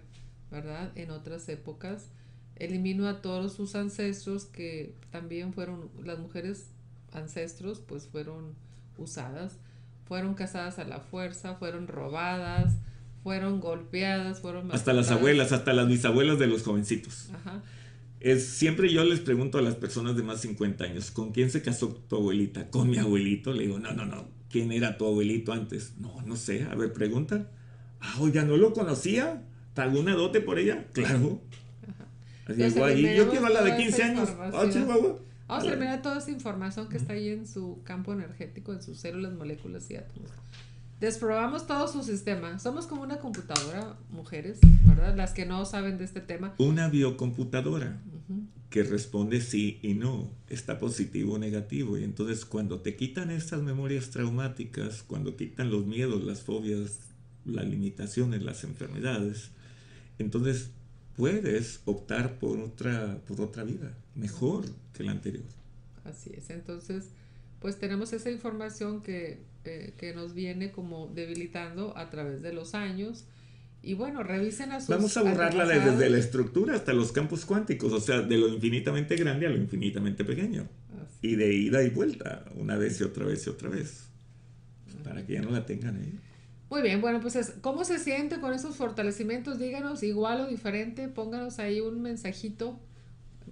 ¿verdad? 0.50 0.92
En 0.94 1.10
otras 1.10 1.48
épocas. 1.48 2.08
Elimino 2.56 3.08
a 3.08 3.22
todos 3.22 3.54
sus 3.54 3.74
ancestros 3.74 4.44
que 4.44 4.94
también 5.10 5.52
fueron, 5.52 5.90
las 6.04 6.18
mujeres 6.18 6.70
ancestros 7.12 7.80
pues 7.80 8.06
fueron 8.06 8.54
usadas, 8.96 9.56
fueron 10.06 10.34
casadas 10.34 10.78
a 10.78 10.84
la 10.84 11.00
fuerza, 11.00 11.54
fueron 11.54 11.86
robadas, 11.86 12.74
fueron 13.22 13.60
golpeadas, 13.60 14.40
fueron... 14.40 14.72
Hasta 14.72 14.92
las 14.92 15.10
abuelas, 15.10 15.52
hasta 15.52 15.72
las 15.72 15.88
bisabuelas 15.88 16.38
de 16.38 16.46
los 16.46 16.62
jovencitos. 16.62 17.30
Ajá. 17.34 17.62
Es, 18.20 18.46
siempre 18.48 18.92
yo 18.92 19.04
les 19.04 19.20
pregunto 19.20 19.58
a 19.58 19.62
las 19.62 19.76
personas 19.76 20.16
de 20.16 20.22
más 20.22 20.42
de 20.42 20.48
50 20.48 20.84
años, 20.84 21.10
¿con 21.10 21.32
quién 21.32 21.50
se 21.50 21.62
casó 21.62 21.88
tu 21.88 22.16
abuelita? 22.16 22.68
Con 22.70 22.90
mi 22.90 22.98
abuelito. 22.98 23.52
Le 23.52 23.64
digo, 23.64 23.78
no, 23.78 23.92
no, 23.92 24.06
no, 24.06 24.28
¿quién 24.50 24.72
era 24.72 24.98
tu 24.98 25.06
abuelito 25.06 25.52
antes? 25.52 25.94
No, 25.98 26.20
no 26.22 26.36
sé, 26.36 26.64
a 26.64 26.74
ver, 26.74 26.92
pregunta. 26.92 27.50
Ah, 28.00 28.16
oiga, 28.20 28.44
¿no 28.44 28.56
lo 28.56 28.72
conocía? 28.72 29.42
¿Pagó 29.74 30.00
una 30.00 30.14
dote 30.14 30.40
por 30.40 30.58
ella? 30.58 30.86
Claro. 30.92 31.40
Llegó 32.56 32.84
ahí, 32.84 33.16
yo 33.16 33.30
quiero 33.30 33.48
la 33.48 33.62
de 33.62 33.76
15 33.76 34.02
años. 34.02 34.30
Ah, 34.38 34.50
Vamos 35.48 35.64
a 35.64 35.70
terminar 35.70 36.02
toda 36.02 36.18
esa 36.18 36.30
información 36.30 36.88
que 36.88 36.98
está 36.98 37.14
ahí 37.14 37.30
en 37.30 37.46
su 37.46 37.80
campo 37.82 38.12
energético, 38.12 38.72
en 38.72 38.82
sus 38.82 38.98
células, 38.98 39.32
moléculas 39.32 39.90
y 39.90 39.96
átomos. 39.96 40.30
Desprobamos 41.00 41.66
todo 41.66 41.86
su 41.86 42.02
sistema. 42.02 42.58
Somos 42.58 42.86
como 42.86 43.02
una 43.02 43.18
computadora, 43.18 43.96
mujeres, 44.10 44.58
¿verdad? 44.84 45.16
Las 45.16 45.32
que 45.32 45.46
no 45.46 45.64
saben 45.64 45.96
de 45.96 46.04
este 46.04 46.20
tema. 46.20 46.54
Una 46.58 46.88
biocomputadora 46.88 48.00
que 48.70 48.82
responde 48.82 49.40
sí 49.40 49.78
y 49.82 49.94
no, 49.94 50.30
está 50.48 50.78
positivo 50.78 51.34
o 51.34 51.38
negativo. 51.38 51.96
Y 51.96 52.04
entonces 52.04 52.44
cuando 52.44 52.80
te 52.80 52.96
quitan 52.96 53.30
estas 53.30 53.62
memorias 53.62 54.10
traumáticas, 54.10 55.02
cuando 55.02 55.36
quitan 55.36 55.70
los 55.70 55.86
miedos, 55.86 56.24
las 56.24 56.42
fobias, 56.42 56.98
las 57.44 57.66
limitaciones, 57.66 58.42
las 58.42 58.64
enfermedades, 58.64 59.50
entonces 60.18 60.70
puedes 61.16 61.80
optar 61.84 62.38
por 62.38 62.58
otra, 62.58 63.20
por 63.26 63.40
otra 63.40 63.64
vida, 63.64 63.96
mejor 64.14 64.66
que 64.92 65.04
la 65.04 65.12
anterior. 65.12 65.44
Así 66.04 66.30
es, 66.34 66.50
entonces, 66.50 67.06
pues 67.60 67.78
tenemos 67.78 68.12
esa 68.12 68.30
información 68.30 69.02
que, 69.02 69.40
eh, 69.64 69.94
que 69.96 70.14
nos 70.14 70.34
viene 70.34 70.70
como 70.70 71.08
debilitando 71.08 71.96
a 71.96 72.10
través 72.10 72.42
de 72.42 72.52
los 72.52 72.74
años. 72.74 73.26
Y 73.82 73.94
bueno, 73.94 74.22
revisen 74.22 74.72
a 74.72 74.80
sus 74.80 74.88
Vamos 74.88 75.16
a 75.16 75.22
borrarla 75.22 75.66
desde 75.66 76.10
la 76.10 76.18
estructura 76.18 76.74
hasta 76.74 76.92
los 76.92 77.12
campos 77.12 77.44
cuánticos, 77.44 77.92
o 77.92 78.00
sea, 78.00 78.20
de 78.22 78.36
lo 78.36 78.48
infinitamente 78.48 79.16
grande 79.16 79.46
a 79.46 79.50
lo 79.50 79.56
infinitamente 79.56 80.24
pequeño. 80.24 80.66
Y 81.22 81.36
de 81.36 81.52
ida 81.52 81.82
y 81.82 81.90
vuelta, 81.90 82.44
una 82.56 82.76
vez 82.76 83.00
y 83.00 83.04
otra 83.04 83.24
vez 83.24 83.46
y 83.46 83.50
otra 83.50 83.68
vez. 83.68 84.08
Para 85.04 85.24
que 85.24 85.34
ya 85.34 85.42
no 85.42 85.50
la 85.50 85.64
tengan 85.66 85.96
ahí. 85.96 86.18
Muy 86.70 86.82
bien, 86.82 87.00
bueno, 87.00 87.20
pues 87.20 87.54
¿cómo 87.62 87.84
se 87.84 87.98
siente 87.98 88.40
con 88.40 88.52
esos 88.52 88.76
fortalecimientos? 88.76 89.58
Díganos 89.58 90.02
igual 90.02 90.42
o 90.42 90.46
diferente, 90.46 91.08
pónganos 91.08 91.58
ahí 91.58 91.80
un 91.80 92.02
mensajito, 92.02 92.78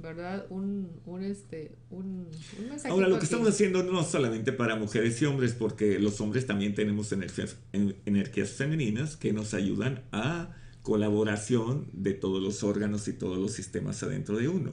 ¿verdad? 0.01 0.47
Un, 0.51 0.91
un, 1.05 1.23
este, 1.23 1.77
un, 1.91 2.29
un 2.59 2.69
mensajito. 2.69 2.95
Ahora, 2.95 3.09
lo 3.09 3.19
que 3.19 3.25
estamos 3.25 3.49
haciendo 3.49 3.83
no 3.83 4.03
solamente 4.05 4.53
para 4.53 4.77
mujeres 4.77 5.21
y 5.23 5.25
hombres, 5.25 5.53
porque 5.53 5.99
los 5.99 6.21
hombres 6.21 6.47
también 6.47 6.75
tenemos 6.75 7.13
energías, 7.13 7.57
energías 7.73 8.51
femeninas 8.51 9.17
que 9.17 9.33
nos 9.33 9.55
ayudan 9.55 10.03
a 10.13 10.55
colaboración 10.83 11.89
de 11.93 12.15
todos 12.15 12.43
los 12.43 12.63
órganos 12.63 13.09
y 13.09 13.13
todos 13.13 13.39
los 13.39 13.53
sistemas 13.53 14.03
adentro 14.03 14.37
de 14.37 14.49
uno. 14.49 14.73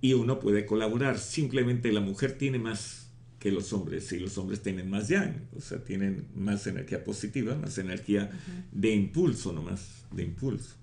Y 0.00 0.14
uno 0.14 0.40
puede 0.40 0.66
colaborar, 0.66 1.18
simplemente 1.18 1.92
la 1.92 2.00
mujer 2.00 2.36
tiene 2.36 2.58
más 2.58 3.06
que 3.38 3.52
los 3.52 3.72
hombres. 3.72 4.10
Y 4.12 4.18
los 4.18 4.38
hombres 4.38 4.60
tienen 4.60 4.90
más 4.90 5.06
yang, 5.06 5.48
o 5.56 5.60
sea, 5.60 5.78
tienen 5.84 6.26
más 6.34 6.66
energía 6.66 7.04
positiva, 7.04 7.54
más 7.54 7.78
energía 7.78 8.30
de 8.72 8.90
impulso 8.90 9.52
nomás, 9.52 10.04
de 10.10 10.24
impulso. 10.24 10.74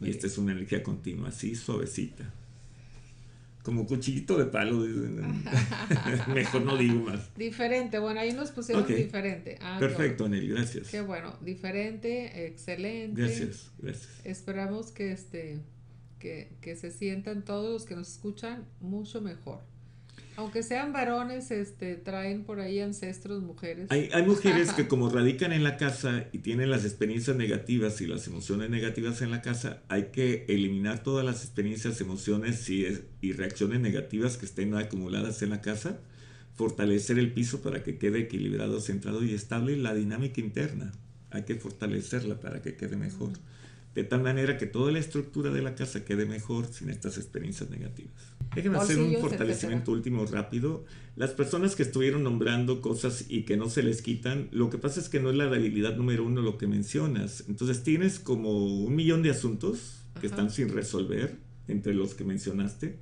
y 0.00 0.10
esta 0.10 0.28
es 0.28 0.38
una 0.38 0.52
energía 0.52 0.84
continua, 0.84 1.30
así 1.30 1.56
suavecita. 1.56 2.32
Como 3.64 3.86
cuchillito 3.86 4.36
de 4.36 4.44
palo, 4.44 4.76
mejor 6.34 6.62
no 6.62 6.76
digo 6.76 7.00
más. 7.00 7.34
Diferente, 7.34 7.98
bueno, 7.98 8.20
ahí 8.20 8.34
nos 8.34 8.50
pusimos 8.50 8.86
diferente. 8.86 9.58
Ah, 9.62 9.78
Perfecto, 9.80 10.28
Nelly, 10.28 10.48
gracias. 10.48 10.88
Qué 10.90 11.00
bueno, 11.00 11.38
diferente, 11.40 12.46
excelente. 12.46 13.22
Gracias, 13.22 13.72
gracias. 13.78 14.20
Esperamos 14.22 14.92
que, 14.92 15.12
este, 15.12 15.62
que, 16.18 16.52
que 16.60 16.76
se 16.76 16.90
sientan 16.90 17.42
todos 17.42 17.72
los 17.72 17.84
que 17.86 17.96
nos 17.96 18.10
escuchan 18.10 18.66
mucho 18.80 19.22
mejor. 19.22 19.62
Aunque 20.36 20.62
sean 20.62 20.92
varones, 20.92 21.50
este, 21.50 21.94
traen 21.94 22.44
por 22.44 22.58
ahí 22.58 22.80
ancestros, 22.80 23.42
mujeres. 23.42 23.90
Hay, 23.90 24.10
hay 24.12 24.24
mujeres 24.24 24.72
que 24.72 24.88
como 24.88 25.08
radican 25.08 25.52
en 25.52 25.62
la 25.62 25.76
casa 25.76 26.26
y 26.32 26.38
tienen 26.38 26.70
las 26.70 26.84
experiencias 26.84 27.36
negativas 27.36 28.00
y 28.00 28.06
las 28.06 28.26
emociones 28.26 28.68
negativas 28.68 29.22
en 29.22 29.30
la 29.30 29.42
casa, 29.42 29.82
hay 29.88 30.06
que 30.12 30.44
eliminar 30.48 31.02
todas 31.02 31.24
las 31.24 31.44
experiencias, 31.44 32.00
emociones 32.00 32.68
y, 32.68 32.86
y 33.20 33.32
reacciones 33.32 33.80
negativas 33.80 34.36
que 34.36 34.46
estén 34.46 34.74
acumuladas 34.74 35.40
en 35.42 35.50
la 35.50 35.60
casa, 35.60 36.00
fortalecer 36.54 37.18
el 37.18 37.32
piso 37.32 37.62
para 37.62 37.84
que 37.84 37.98
quede 37.98 38.20
equilibrado, 38.20 38.80
centrado 38.80 39.22
y 39.22 39.34
estable, 39.34 39.76
la 39.76 39.94
dinámica 39.94 40.40
interna. 40.40 40.92
Hay 41.30 41.44
que 41.44 41.54
fortalecerla 41.54 42.40
para 42.40 42.60
que 42.60 42.76
quede 42.76 42.96
mejor. 42.96 43.30
De 43.94 44.02
tal 44.02 44.22
manera 44.22 44.58
que 44.58 44.66
toda 44.66 44.90
la 44.90 44.98
estructura 44.98 45.50
de 45.50 45.62
la 45.62 45.76
casa 45.76 46.04
quede 46.04 46.26
mejor 46.26 46.66
sin 46.66 46.90
estas 46.90 47.16
experiencias 47.16 47.70
negativas. 47.70 48.34
Déjenme 48.54 48.78
hacer 48.78 48.98
un 48.98 49.14
fortalecimiento 49.20 49.92
último 49.92 50.26
rápido. 50.26 50.84
Las 51.14 51.30
personas 51.30 51.76
que 51.76 51.84
estuvieron 51.84 52.24
nombrando 52.24 52.80
cosas 52.80 53.26
y 53.28 53.42
que 53.42 53.56
no 53.56 53.70
se 53.70 53.84
les 53.84 54.02
quitan, 54.02 54.48
lo 54.50 54.68
que 54.68 54.78
pasa 54.78 54.98
es 54.98 55.08
que 55.08 55.20
no 55.20 55.30
es 55.30 55.36
la 55.36 55.46
debilidad 55.46 55.96
número 55.96 56.24
uno 56.24 56.42
lo 56.42 56.58
que 56.58 56.66
mencionas. 56.66 57.44
Entonces 57.48 57.84
tienes 57.84 58.18
como 58.18 58.66
un 58.66 58.96
millón 58.96 59.22
de 59.22 59.30
asuntos 59.30 60.04
que 60.20 60.26
están 60.26 60.50
sin 60.50 60.70
resolver 60.70 61.38
entre 61.68 61.94
los 61.94 62.14
que 62.14 62.24
mencionaste 62.24 62.98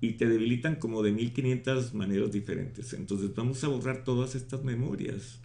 y 0.00 0.12
te 0.12 0.28
debilitan 0.28 0.76
como 0.76 1.02
de 1.02 1.12
1500 1.12 1.94
maneras 1.94 2.32
diferentes. 2.32 2.92
Entonces 2.94 3.34
vamos 3.34 3.62
a 3.64 3.68
borrar 3.68 4.02
todas 4.04 4.34
estas 4.34 4.64
memorias 4.64 5.38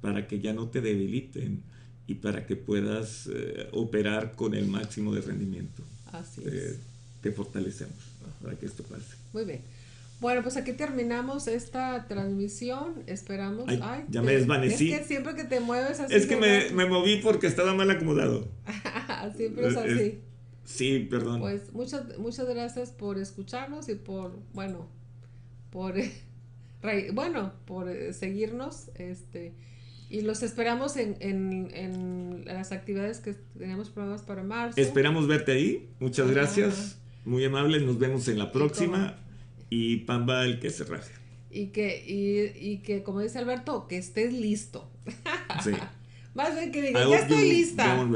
para 0.00 0.26
que 0.26 0.40
ya 0.40 0.52
no 0.52 0.68
te 0.68 0.80
debiliten 0.80 1.62
y 2.06 2.14
para 2.14 2.46
que 2.46 2.56
puedas 2.56 3.28
eh, 3.32 3.68
operar 3.72 4.34
con 4.34 4.54
el 4.54 4.66
máximo 4.66 5.14
de 5.14 5.20
rendimiento. 5.20 5.82
Así 6.12 6.42
es. 6.44 6.76
te 7.22 7.32
fortalecemos 7.32 7.96
para 8.42 8.56
que 8.56 8.66
esto 8.66 8.82
pase. 8.82 9.14
Muy 9.32 9.44
bien. 9.44 9.60
Bueno, 10.22 10.42
pues 10.42 10.56
aquí 10.56 10.72
terminamos 10.72 11.48
esta 11.48 12.06
transmisión. 12.06 13.02
Esperamos. 13.08 13.64
Ay, 13.68 14.04
ya 14.08 14.22
me 14.22 14.32
desvanecí. 14.32 14.92
Es 14.92 15.00
que 15.00 15.06
siempre 15.06 15.34
que 15.34 15.42
te 15.42 15.58
mueves 15.58 15.98
así. 15.98 16.14
Es 16.14 16.26
que 16.26 16.36
me, 16.36 16.70
me, 16.70 16.86
moví 16.86 17.16
porque 17.16 17.48
estaba 17.48 17.74
mal 17.74 17.90
acomodado. 17.90 18.46
siempre 19.36 19.66
es 19.66 19.76
así. 19.76 20.20
sí, 20.64 21.08
perdón. 21.10 21.40
Pues 21.40 21.72
muchas, 21.72 22.18
muchas 22.18 22.48
gracias 22.48 22.90
por 22.90 23.18
escucharnos 23.18 23.88
y 23.88 23.96
por, 23.96 24.38
bueno, 24.52 24.86
por, 25.70 25.94
bueno, 27.14 27.52
por 27.64 27.88
eh, 27.88 28.12
seguirnos. 28.12 28.90
Este, 28.94 29.52
y 30.12 30.20
los 30.20 30.42
esperamos 30.42 30.98
en, 30.98 31.16
en, 31.20 31.70
en 31.72 32.44
las 32.44 32.70
actividades 32.70 33.20
que 33.20 33.34
tenemos 33.58 33.88
programadas 33.88 34.20
para 34.20 34.42
marzo. 34.42 34.78
Esperamos 34.78 35.26
verte 35.26 35.52
ahí. 35.52 35.88
Muchas 36.00 36.30
gracias. 36.30 36.98
Muy 37.24 37.42
amables, 37.46 37.80
nos 37.80 37.98
vemos 37.98 38.28
en 38.28 38.38
la 38.38 38.52
próxima. 38.52 39.16
Y, 39.70 39.98
Pamba 40.00 40.44
el 40.44 40.60
que 40.60 40.68
se 40.68 40.84
raje. 40.84 41.14
Y 41.50 41.68
que, 41.68 42.04
y, 42.06 42.72
y, 42.72 42.78
que, 42.82 43.02
como 43.02 43.20
dice 43.20 43.38
Alberto, 43.38 43.88
que 43.88 43.96
estés 43.96 44.34
listo. 44.34 44.90
Sí. 45.64 45.70
Más 46.34 46.54
bien 46.56 46.72
que 46.72 46.82
diga, 46.82 47.08
ya 47.08 47.20
estoy 47.20 47.48
lista. 47.48 48.06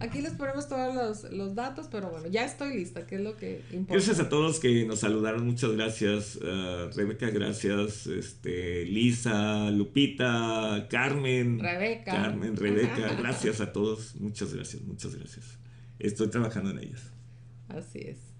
Aquí 0.00 0.22
les 0.22 0.32
ponemos 0.32 0.66
todos 0.66 0.94
los, 0.94 1.30
los, 1.30 1.54
datos, 1.54 1.88
pero 1.90 2.08
bueno, 2.08 2.26
ya 2.26 2.46
estoy 2.46 2.74
lista, 2.74 3.06
que 3.06 3.16
es 3.16 3.20
lo 3.20 3.36
que 3.36 3.62
importa. 3.70 3.92
Gracias 3.92 4.18
a 4.18 4.30
todos 4.30 4.58
que 4.58 4.86
nos 4.86 5.00
saludaron, 5.00 5.44
muchas 5.44 5.72
gracias. 5.72 6.36
Uh, 6.36 6.90
Rebeca, 6.96 7.28
gracias. 7.28 8.06
Este, 8.06 8.86
Lisa, 8.86 9.70
Lupita, 9.70 10.86
Carmen. 10.88 11.58
Rebeca. 11.58 12.12
Carmen, 12.12 12.56
Rebeca, 12.56 13.14
gracias 13.18 13.60
a 13.60 13.72
todos. 13.72 14.16
Muchas 14.16 14.54
gracias, 14.54 14.82
muchas 14.82 15.14
gracias. 15.14 15.58
Estoy 15.98 16.28
trabajando 16.28 16.70
en 16.70 16.78
ellas. 16.78 17.02
Así 17.68 17.98
es. 17.98 18.30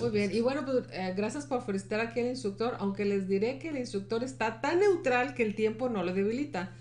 Muy 0.00 0.10
bien, 0.10 0.34
y 0.34 0.40
bueno, 0.40 0.64
pues 0.64 0.84
eh, 0.92 1.12
gracias 1.16 1.46
por 1.46 1.64
felicitar 1.64 2.00
aquí 2.00 2.18
al 2.18 2.26
instructor, 2.26 2.74
aunque 2.80 3.04
les 3.04 3.28
diré 3.28 3.58
que 3.58 3.68
el 3.68 3.76
instructor 3.76 4.24
está 4.24 4.60
tan 4.60 4.80
neutral 4.80 5.34
que 5.34 5.44
el 5.44 5.54
tiempo 5.54 5.88
no 5.88 6.02
lo 6.02 6.12
debilita. 6.12 6.72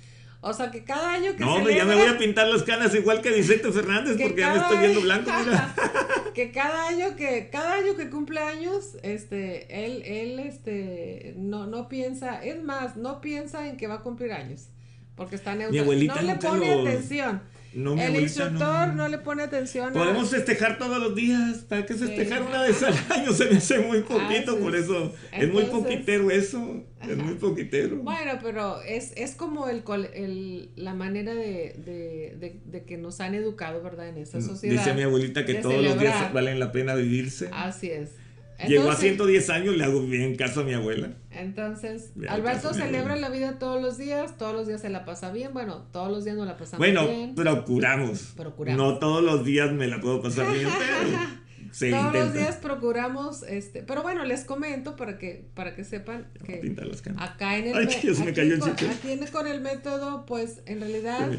O 0.45 0.51
sea 0.51 0.69
que 0.71 0.83
cada 0.83 1.13
año 1.13 1.37
que 1.37 1.39
No, 1.45 1.69
ya 1.69 1.85
me 1.85 1.95
voy 1.95 2.07
a 2.07 2.17
pintar 2.17 2.47
las 2.49 2.63
canas 2.63 2.93
igual 2.93 3.21
que 3.21 3.31
Vicente 3.31 3.71
Fernández 3.71 4.17
porque 4.21 4.41
ya 4.41 4.53
me 4.53 4.59
estoy 4.59 4.77
viendo 4.77 4.99
blanco, 4.99 5.31
mira. 5.39 5.73
que 6.33 6.51
cada 6.51 6.89
año 6.89 7.15
que 7.15 7.47
cada 7.49 7.75
año 7.75 7.95
que 7.95 8.09
cumple 8.09 8.41
años, 8.41 8.97
este, 9.03 9.85
él, 9.85 10.03
él, 10.05 10.39
este, 10.39 11.33
no, 11.37 11.65
no 11.65 11.87
piensa, 11.87 12.43
es 12.43 12.61
más, 12.61 12.97
no 12.97 13.21
piensa 13.21 13.69
en 13.69 13.77
que 13.77 13.87
va 13.87 13.95
a 13.95 14.01
cumplir 14.01 14.33
años, 14.33 14.67
porque 15.15 15.37
está 15.37 15.55
neutro, 15.55 15.85
no 15.85 16.21
le 16.21 16.35
pone 16.35 16.73
atención. 16.73 17.41
No, 17.75 17.99
el 17.99 18.15
instructor 18.15 18.93
no. 18.93 19.07
le 19.07 19.17
pone 19.17 19.43
atención. 19.43 19.93
Podemos 19.93 20.29
festejar 20.29 20.77
todos 20.77 20.99
los 20.99 21.15
días. 21.15 21.59
¿Para 21.67 21.85
qué 21.85 21.93
festejar 21.95 22.43
una 22.43 22.61
vez 22.61 22.81
al 22.83 22.93
año? 23.09 23.33
Se 23.33 23.45
me 23.45 23.57
hace 23.57 23.79
muy 23.79 24.01
poquito, 24.01 24.59
por 24.59 24.75
eso 24.75 25.13
es 25.31 25.51
muy 25.51 25.65
poquitero 25.65 26.29
eso. 26.31 26.83
Es 27.01 27.17
muy 27.17 27.35
poquitero. 27.35 27.97
Bueno, 27.97 28.39
pero 28.41 28.81
es, 28.81 29.11
es 29.17 29.35
como 29.35 29.67
el, 29.67 29.83
el 30.13 30.69
la 30.75 30.93
manera 30.93 31.33
de, 31.33 31.75
de, 31.85 32.61
de, 32.65 32.83
que 32.83 32.97
nos 32.97 33.19
han 33.19 33.35
educado, 33.35 33.83
¿verdad? 33.83 34.07
En 34.07 34.17
esta 34.17 34.39
mm, 34.39 34.41
sociedad. 34.41 34.83
Dice 34.83 34.93
mi 34.93 35.01
abuelita 35.01 35.45
que 35.45 35.55
todos 35.55 35.83
los 35.83 35.99
días 35.99 36.31
valen 36.31 36.59
la 36.59 36.71
pena 36.71 36.95
vivirse. 36.95 37.49
Así 37.51 37.91
es. 37.91 38.22
Llegó 38.67 38.91
a 38.91 38.95
110 38.95 39.49
años, 39.49 39.77
le 39.77 39.83
hago 39.83 40.01
bien 40.01 40.35
caso 40.35 40.61
a 40.61 40.63
mi 40.63 40.73
abuela. 40.73 41.13
Entonces, 41.31 42.11
Alberto 42.27 42.73
celebra 42.73 43.15
la 43.15 43.29
vida 43.29 43.59
todos 43.59 43.81
los 43.81 43.97
días, 43.97 44.37
todos 44.37 44.53
los 44.53 44.67
días 44.67 44.81
se 44.81 44.89
la 44.89 45.05
pasa 45.05 45.31
bien, 45.31 45.53
bueno, 45.53 45.85
todos 45.91 46.11
los 46.11 46.23
días 46.23 46.37
no 46.37 46.45
la 46.45 46.57
pasamos 46.57 46.85
bien. 46.85 47.33
Bueno, 47.35 47.35
procuramos. 47.35 48.33
Procuramos. 48.35 48.81
No 48.81 48.99
todos 48.99 49.23
los 49.23 49.45
días 49.45 49.71
me 49.71 49.87
la 49.87 49.99
puedo 49.99 50.21
pasar 50.21 50.51
bien, 50.53 50.67
pero 51.79 51.97
todos 51.97 52.13
los 52.13 52.33
días 52.33 52.55
procuramos, 52.57 53.43
este, 53.43 53.83
pero 53.83 54.03
bueno, 54.03 54.25
les 54.25 54.45
comento 54.45 54.95
para 54.95 55.17
que, 55.17 55.45
para 55.55 55.75
que 55.75 55.83
sepan 55.83 56.27
que 56.45 56.75
acá 57.17 57.57
en 57.57 57.67
el, 57.67 57.77
Ay, 57.77 57.85
aquí, 57.85 58.07
con, 58.13 58.27
aquí 58.27 59.31
con 59.31 59.47
el 59.47 59.61
método, 59.61 60.25
pues 60.25 60.61
en 60.65 60.81
realidad 60.81 61.31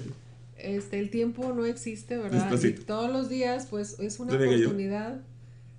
este, 0.58 0.98
el 0.98 1.10
tiempo 1.10 1.52
no 1.52 1.66
existe, 1.66 2.16
¿verdad? 2.16 2.52
Y 2.62 2.72
todos 2.72 3.12
los 3.12 3.28
días, 3.28 3.66
pues 3.70 3.98
es 4.00 4.18
una 4.18 4.34
oportunidad 4.34 5.20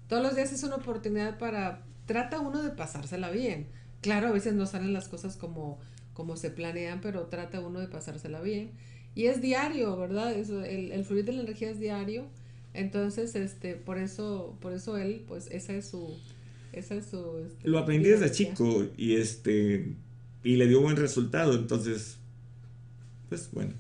todos 0.08 0.24
los 0.24 0.36
días 0.36 0.52
es 0.52 0.64
una 0.64 0.76
oportunidad 0.76 1.38
para, 1.38 1.84
trata 2.06 2.40
uno 2.40 2.62
de 2.62 2.70
pasársela 2.70 3.30
bien. 3.32 3.68
Claro, 4.02 4.28
a 4.28 4.32
veces 4.32 4.54
no 4.54 4.66
salen 4.66 4.94
las 4.94 5.08
cosas 5.08 5.36
como, 5.36 5.80
como 6.14 6.38
se 6.38 6.52
planean, 6.52 7.02
pero 7.02 7.24
trata 7.24 7.60
uno 7.60 7.80
de 7.80 7.88
pasársela 7.88 8.42
bien. 8.42 8.72
Y 9.16 9.26
es 9.26 9.42
diario, 9.42 9.98
¿verdad? 9.98 10.34
Eso, 10.34 10.64
el, 10.64 10.92
el 10.92 11.06
fluir 11.06 11.26
de 11.26 11.34
la 11.34 11.42
energía 11.42 11.72
es 11.72 11.80
diario. 11.80 12.28
Entonces, 12.74 13.36
este, 13.36 13.76
por 13.76 13.98
eso, 13.98 14.58
por 14.62 14.74
eso 14.74 14.98
él, 14.98 15.24
pues, 15.28 15.48
esa 15.50 15.74
es 15.74 15.88
su, 15.88 16.16
esa 16.74 16.96
es 16.96 17.06
su. 17.08 17.40
Este, 17.46 17.68
Lo 17.68 17.80
aprendí 17.80 18.10
desde 18.10 18.30
chico 18.32 18.86
y 18.98 19.16
este, 19.16 19.96
y 20.44 20.58
le 20.58 20.68
dio 20.68 20.82
buen 20.82 20.98
resultado. 20.98 21.56
Entonces, 21.56 22.18
pues, 23.30 23.50
bueno, 23.52 23.74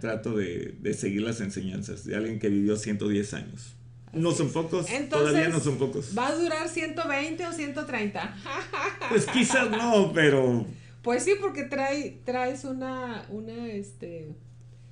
trato 0.00 0.36
de, 0.36 0.74
de 0.82 0.94
seguir 0.94 1.22
las 1.22 1.40
enseñanzas 1.40 2.04
de 2.04 2.16
alguien 2.16 2.40
que 2.40 2.48
vivió 2.48 2.76
110 2.76 3.34
años. 3.34 3.76
No 4.14 4.32
son 4.32 4.52
pocos, 4.52 4.86
todavía 5.08 5.48
no 5.48 5.60
son 5.60 5.78
pocos. 5.78 6.16
¿Va 6.16 6.28
a 6.28 6.34
durar 6.34 6.68
120 6.68 7.46
o 7.46 7.52
130? 7.52 8.36
Pues 9.08 9.26
quizás 9.26 9.70
no, 9.70 10.12
pero... 10.12 10.66
Pues 11.02 11.24
sí, 11.24 11.34
porque 11.40 11.64
trae, 11.64 12.18
traes 12.24 12.64
una, 12.64 13.26
una, 13.28 13.68
este... 13.68 14.34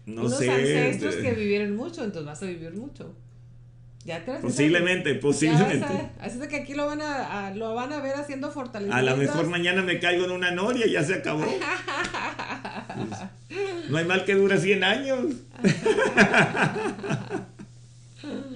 No 0.04 0.22
unos 0.22 0.40
ancestros 0.40 1.16
que 1.16 1.32
vivieron 1.32 1.76
mucho, 1.76 2.04
entonces 2.04 2.26
vas 2.26 2.42
a 2.42 2.46
vivir 2.46 2.74
mucho. 2.74 3.14
Ya 4.04 4.24
te 4.24 4.32
Posiblemente, 4.32 5.14
posiblemente. 5.14 6.10
así 6.18 6.40
es 6.40 6.48
que 6.48 6.56
aquí 6.56 6.74
lo 6.74 6.86
van 6.86 7.00
a, 7.00 7.52
lo 7.54 7.74
van 7.74 7.92
a 7.92 8.00
ver 8.00 8.16
haciendo 8.16 8.50
fortalecimientos. 8.50 9.12
A 9.12 9.16
lo 9.16 9.16
mejor 9.16 9.46
mañana 9.46 9.82
me 9.82 10.00
caigo 10.00 10.24
en 10.24 10.32
una 10.32 10.50
noria 10.50 10.86
y 10.86 10.92
ya 10.92 11.04
se 11.04 11.14
acabó. 11.14 11.44
no 13.88 13.96
hay 13.96 14.04
mal 14.04 14.24
que 14.24 14.34
dure 14.34 14.58
100 14.58 14.84
años. 14.84 15.26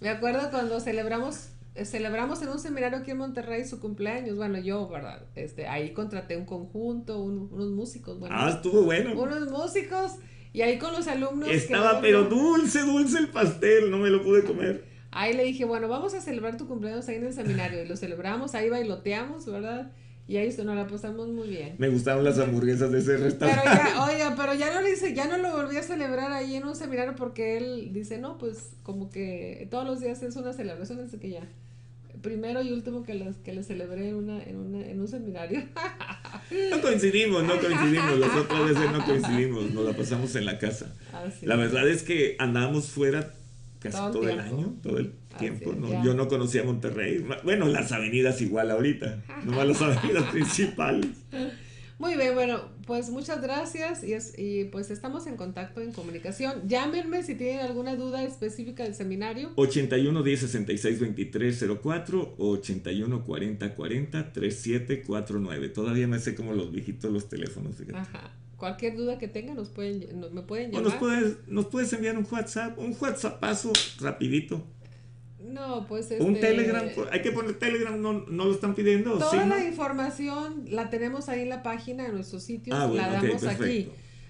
Me 0.00 0.08
acuerdo 0.08 0.50
cuando 0.50 0.80
celebramos 0.80 1.50
eh, 1.76 1.84
celebramos 1.84 2.40
en 2.40 2.48
un 2.48 2.58
seminario 2.58 2.98
aquí 2.98 3.10
en 3.10 3.18
Monterrey 3.18 3.64
su 3.66 3.80
cumpleaños. 3.80 4.36
Bueno, 4.36 4.58
yo, 4.58 4.88
¿verdad? 4.88 5.22
Este, 5.34 5.66
ahí 5.66 5.90
contraté 5.92 6.36
un 6.36 6.46
conjunto, 6.46 7.20
unos 7.20 7.70
músicos. 7.70 8.18
Bueno, 8.18 8.34
ah, 8.36 8.48
estuvo 8.48 8.82
bueno. 8.82 9.20
Unos 9.20 9.50
músicos. 9.50 10.12
Y 10.54 10.62
ahí 10.62 10.78
con 10.78 10.94
los 10.94 11.06
alumnos. 11.06 11.50
Estaba, 11.50 12.00
pero 12.00 12.24
dulce, 12.24 12.80
dulce 12.80 13.18
el 13.18 13.28
pastel, 13.28 13.90
no 13.90 13.98
me 13.98 14.08
lo 14.08 14.22
pude 14.22 14.42
comer. 14.42 14.84
Ahí 15.10 15.34
le 15.34 15.44
dije, 15.44 15.66
bueno, 15.66 15.86
vamos 15.86 16.14
a 16.14 16.22
celebrar 16.22 16.56
tu 16.56 16.66
cumpleaños 16.66 17.06
ahí 17.08 17.16
en 17.16 17.26
el 17.26 17.34
seminario. 17.34 17.82
Y 17.82 17.86
lo 17.86 17.96
celebramos, 17.96 18.54
ahí 18.54 18.70
bailoteamos, 18.70 19.44
¿verdad? 19.44 19.92
Y 20.28 20.38
ahí 20.38 20.48
nos 20.64 20.74
la 20.74 20.88
pasamos 20.88 21.28
muy 21.28 21.48
bien. 21.48 21.76
Me 21.78 21.88
gustaron 21.88 22.24
las 22.24 22.38
hamburguesas 22.38 22.90
de 22.90 22.98
ese 22.98 23.16
restaurante. 23.16 23.62
Pero 23.64 23.76
ya, 23.76 24.04
oye, 24.04 24.34
pero 24.36 24.54
ya 24.54 24.74
no, 24.74 24.80
le 24.80 24.92
hice, 24.92 25.14
ya 25.14 25.28
no 25.28 25.38
lo 25.38 25.52
volví 25.52 25.76
a 25.76 25.82
celebrar 25.84 26.32
ahí 26.32 26.56
en 26.56 26.64
un 26.64 26.74
seminario 26.74 27.14
porque 27.14 27.56
él 27.56 27.90
dice, 27.92 28.18
no, 28.18 28.36
pues 28.36 28.70
como 28.82 29.08
que 29.08 29.68
todos 29.70 29.86
los 29.86 30.00
días 30.00 30.22
es 30.24 30.34
una 30.34 30.52
celebración, 30.52 31.00
así 31.00 31.18
que 31.18 31.30
ya. 31.30 31.48
Primero 32.22 32.60
y 32.62 32.72
último 32.72 33.04
que, 33.04 33.14
les, 33.14 33.36
que 33.36 33.52
le 33.52 33.62
celebré 33.62 34.08
en, 34.08 34.16
una, 34.16 34.42
en, 34.42 34.56
una, 34.56 34.84
en 34.84 35.00
un 35.00 35.08
seminario. 35.08 35.62
No 36.70 36.80
coincidimos, 36.80 37.42
no 37.42 37.58
coincidimos. 37.58 38.20
Las 38.20 38.36
otras 38.36 38.68
veces 38.68 38.92
no 38.92 39.04
coincidimos, 39.04 39.72
nos 39.72 39.84
la 39.84 39.92
pasamos 39.96 40.36
en 40.36 40.44
la 40.44 40.60
casa. 40.60 40.94
Ah, 41.12 41.24
la 41.42 41.56
verdad 41.56 41.88
es 41.88 42.04
que 42.04 42.36
andábamos 42.38 42.86
fuera 42.86 43.34
casi 43.90 44.12
todo, 44.12 44.28
el, 44.28 44.40
año, 44.40 44.74
todo 44.82 44.98
el 44.98 45.12
tiempo. 45.38 45.72
¿no? 45.72 46.04
Yo 46.04 46.14
no 46.14 46.28
conocía 46.28 46.64
Monterrey. 46.64 47.24
Bueno, 47.44 47.66
las 47.66 47.92
avenidas 47.92 48.40
igual 48.42 48.70
ahorita, 48.70 49.22
nomás 49.44 49.66
las 49.66 49.82
avenidas 49.82 50.24
principales. 50.32 51.10
Muy 51.98 52.14
bien, 52.14 52.34
bueno, 52.34 52.60
pues 52.86 53.08
muchas 53.08 53.40
gracias 53.40 54.04
y, 54.04 54.14
y 54.36 54.64
pues 54.64 54.90
estamos 54.90 55.26
en 55.26 55.36
contacto, 55.36 55.80
en 55.80 55.92
comunicación. 55.92 56.68
Llámenme 56.68 57.22
si 57.22 57.36
tienen 57.36 57.60
alguna 57.60 57.96
duda 57.96 58.22
específica 58.22 58.82
del 58.82 58.94
seminario. 58.94 59.52
81 59.56 60.22
10 60.22 60.40
66 60.40 61.00
23 61.00 61.64
04 61.82 62.34
o 62.36 62.48
81 62.50 63.24
40 63.24 63.74
40 63.74 64.32
37 64.32 65.02
49. 65.02 65.68
Todavía 65.70 66.06
me 66.06 66.18
sé 66.18 66.34
como 66.34 66.52
los 66.52 66.70
viejitos 66.70 67.10
los 67.10 67.30
teléfonos. 67.30 67.76
Ajá. 67.94 68.30
Cualquier 68.56 68.96
duda 68.96 69.18
que 69.18 69.28
tengan 69.28 69.56
nos 69.56 69.68
pueden, 69.68 70.20
me 70.32 70.42
pueden 70.42 70.70
llamar. 70.70 70.86
O 70.86 70.90
nos 70.90 70.94
puedes, 70.98 71.48
nos 71.48 71.66
puedes 71.66 71.92
enviar 71.92 72.16
un 72.16 72.26
WhatsApp, 72.30 72.78
un 72.78 72.96
WhatsAppazo 72.98 73.72
rapidito. 74.00 74.62
No, 75.38 75.86
pues 75.86 76.10
Un 76.18 76.34
este, 76.34 76.48
Telegram, 76.48 76.84
hay 77.12 77.22
que 77.22 77.30
poner 77.30 77.58
Telegram, 77.58 78.00
no, 78.00 78.12
no 78.12 78.44
lo 78.46 78.52
están 78.52 78.74
pidiendo. 78.74 79.18
Toda 79.18 79.46
la 79.46 79.64
información 79.64 80.64
la 80.68 80.90
tenemos 80.90 81.28
ahí 81.28 81.42
en 81.42 81.50
la 81.50 81.62
página, 81.62 82.06
en 82.06 82.14
nuestros 82.14 82.42
sitios, 82.42 82.76
ah, 82.76 82.88
la 82.88 83.12
damos 83.12 83.44
aquí. 83.44 83.88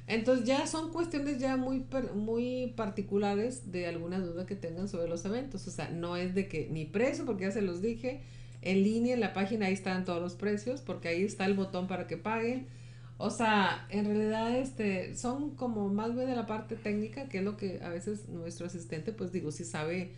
Entonces 0.09 0.47
ya 0.47 0.67
son 0.67 0.93
cuestiones 0.93 1.39
ya 1.39 1.57
muy, 1.57 1.85
muy 2.15 2.73
particulares 2.77 3.73
de 3.73 3.87
alguna 3.87 4.21
duda 4.21 4.47
que 4.47 4.55
tengan 4.55 4.89
sobre 4.89 5.09
los 5.09 5.25
eventos. 5.25 5.67
O 5.67 5.71
sea, 5.71 5.91
no 5.91 6.17
es 6.17 6.35
de 6.35 6.49
que 6.49 6.69
ni 6.71 6.85
precio, 6.85 7.25
porque 7.25 7.45
ya 7.45 7.51
se 7.51 7.63
los 7.63 7.83
dije, 7.83 8.21
en 8.63 8.83
línea 8.83 9.15
en 9.15 9.21
la 9.21 9.33
página 9.33 9.67
ahí 9.67 9.73
están 9.73 10.05
todos 10.05 10.23
los 10.23 10.35
precios, 10.35 10.81
porque 10.81 11.09
ahí 11.09 11.25
está 11.25 11.47
el 11.47 11.55
botón 11.55 11.89
para 11.89 12.07
que 12.07 12.17
paguen. 12.17 12.69
O 13.19 13.31
sea, 13.31 13.87
en 13.89 14.05
realidad 14.05 14.55
este 14.57 15.17
son 15.17 15.55
como 15.57 15.89
más 15.89 16.15
bien 16.15 16.29
de 16.29 16.37
la 16.37 16.47
parte 16.47 16.77
técnica, 16.77 17.29
que 17.29 17.39
es 17.39 17.45
lo 17.45 17.57
que 17.57 17.81
a 17.83 17.89
veces 17.89 18.29
nuestro 18.29 18.67
asistente, 18.67 19.13
pues 19.13 19.33
digo, 19.33 19.51
si 19.53 19.65
sabe 19.65 20.13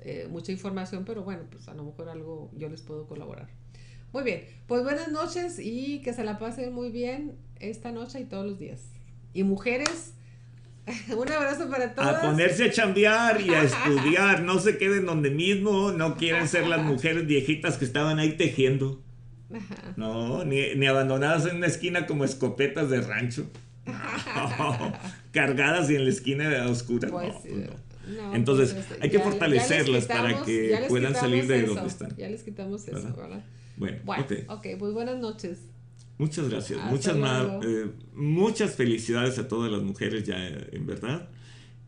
eh, 0.00 0.26
mucha 0.30 0.50
información, 0.50 1.04
pero 1.04 1.22
bueno, 1.22 1.42
pues 1.50 1.68
a 1.68 1.74
lo 1.74 1.84
mejor 1.84 2.08
algo 2.08 2.50
yo 2.56 2.68
les 2.68 2.82
puedo 2.82 3.06
colaborar. 3.06 3.48
Muy 4.12 4.24
bien, 4.24 4.44
pues 4.66 4.82
buenas 4.82 5.12
noches 5.12 5.60
y 5.60 6.02
que 6.02 6.12
se 6.12 6.24
la 6.24 6.40
pasen 6.40 6.72
muy 6.72 6.90
bien 6.90 7.36
esta 7.60 7.92
noche 7.92 8.20
y 8.20 8.24
todos 8.24 8.44
los 8.44 8.58
días. 8.58 8.80
Y 9.32 9.44
mujeres, 9.44 10.14
un 11.16 11.30
abrazo 11.30 11.70
para 11.70 11.94
todos. 11.94 12.08
A 12.08 12.20
ponerse 12.20 12.64
a 12.64 12.72
chambear 12.72 13.40
y 13.40 13.50
a 13.50 13.62
estudiar, 13.62 14.42
no 14.42 14.58
se 14.58 14.76
queden 14.76 15.06
donde 15.06 15.30
mismo, 15.30 15.92
no 15.92 16.16
quieren 16.16 16.48
ser 16.48 16.66
las 16.66 16.82
mujeres 16.84 17.26
viejitas 17.26 17.76
que 17.76 17.84
estaban 17.84 18.18
ahí 18.18 18.36
tejiendo. 18.36 19.00
No, 19.96 20.44
ni, 20.44 20.74
ni 20.76 20.86
abandonadas 20.86 21.46
en 21.46 21.56
una 21.56 21.66
esquina 21.66 22.06
como 22.06 22.24
escopetas 22.24 22.90
de 22.90 23.00
rancho. 23.00 23.46
cargadas 25.32 25.90
y 25.90 25.96
en 25.96 26.04
la 26.04 26.10
esquina 26.10 26.48
de 26.48 26.58
la 26.58 26.68
oscura. 26.68 27.08
Pues, 27.08 27.34
pues 27.42 27.70
entonces, 28.32 28.72
pues, 28.72 28.90
este, 28.90 29.02
hay 29.02 29.10
que 29.10 29.20
fortalecerlas 29.20 30.06
para 30.06 30.42
que 30.44 30.84
puedan 30.88 31.14
salir 31.14 31.46
de 31.46 31.62
donde 31.62 31.86
están. 31.86 32.14
Ya 32.16 32.28
les 32.28 32.42
quitamos 32.42 32.86
eso, 32.88 33.14
¿verdad? 33.16 33.44
Bueno, 33.76 33.98
ok, 34.48 34.66
pues 34.78 34.92
buenas 34.92 35.18
noches. 35.18 35.58
Muchas 36.18 36.50
gracias. 36.50 36.78
muchas, 36.90 37.16
eh, 37.62 37.90
muchas 38.12 38.74
felicidades 38.74 39.38
a 39.38 39.48
todas 39.48 39.72
las 39.72 39.82
mujeres 39.82 40.24
ya 40.24 40.36
en 40.38 40.86
verdad. 40.86 41.28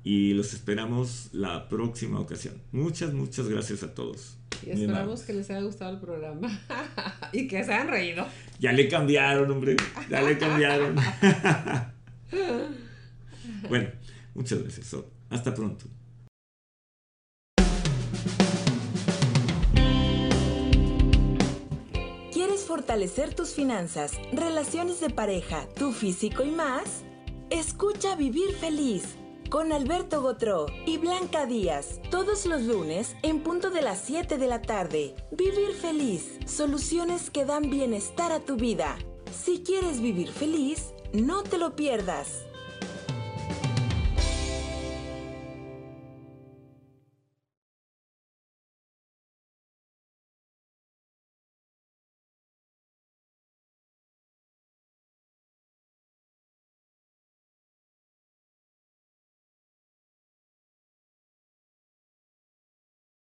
Y 0.05 0.33
los 0.33 0.53
esperamos 0.53 1.29
la 1.33 1.69
próxima 1.69 2.19
ocasión. 2.19 2.55
Muchas, 2.73 3.13
muchas 3.13 3.49
gracias 3.49 3.83
a 3.83 3.95
todos. 3.95 4.39
Y 4.67 4.71
esperamos 4.71 5.23
que 5.23 5.33
les 5.33 5.51
haya 5.51 5.61
gustado 5.61 5.93
el 5.93 6.01
programa 6.01 6.49
y 7.33 7.49
que 7.49 7.65
se 7.65 7.73
hayan 7.73 7.89
reído. 7.89 8.27
Ya 8.59 8.73
le 8.73 8.89
cambiaron, 8.89 9.51
hombre. 9.51 9.77
Ya 10.09 10.23
le 10.23 10.39
cambiaron. 10.39 10.97
bueno, 13.69 13.89
muchas 14.35 14.63
gracias. 14.63 14.97
Hasta 15.31 15.55
pronto. 15.55 15.87
fortalecer 22.73 23.35
tus 23.35 23.51
finanzas, 23.51 24.13
relaciones 24.33 24.99
de 25.01 25.11
pareja, 25.11 25.69
tu 25.77 25.93
físico 25.93 26.43
y 26.43 26.51
más? 26.51 27.05
Escucha 27.51 28.17
Vivir 28.17 28.55
Feliz 28.55 29.19
con 29.53 29.71
Alberto 29.71 30.23
Gotró 30.23 30.65
y 30.87 30.97
Blanca 30.97 31.45
Díaz, 31.45 32.01
todos 32.11 32.47
los 32.47 32.63
lunes 32.63 33.15
en 33.23 33.43
punto 33.43 33.69
de 33.69 33.83
las 33.83 34.01
7 34.01 34.39
de 34.39 34.47
la 34.47 34.63
tarde. 34.63 35.15
Vivir 35.31 35.75
feliz, 35.75 36.39
soluciones 36.47 37.29
que 37.29 37.45
dan 37.45 37.69
bienestar 37.69 38.33
a 38.33 38.41
tu 38.41 38.57
vida. 38.57 38.97
Si 39.31 39.63
quieres 39.63 40.01
vivir 40.01 40.31
feliz, 40.31 40.95
no 41.13 41.43
te 41.43 41.59
lo 41.59 41.77
pierdas. 41.77 42.47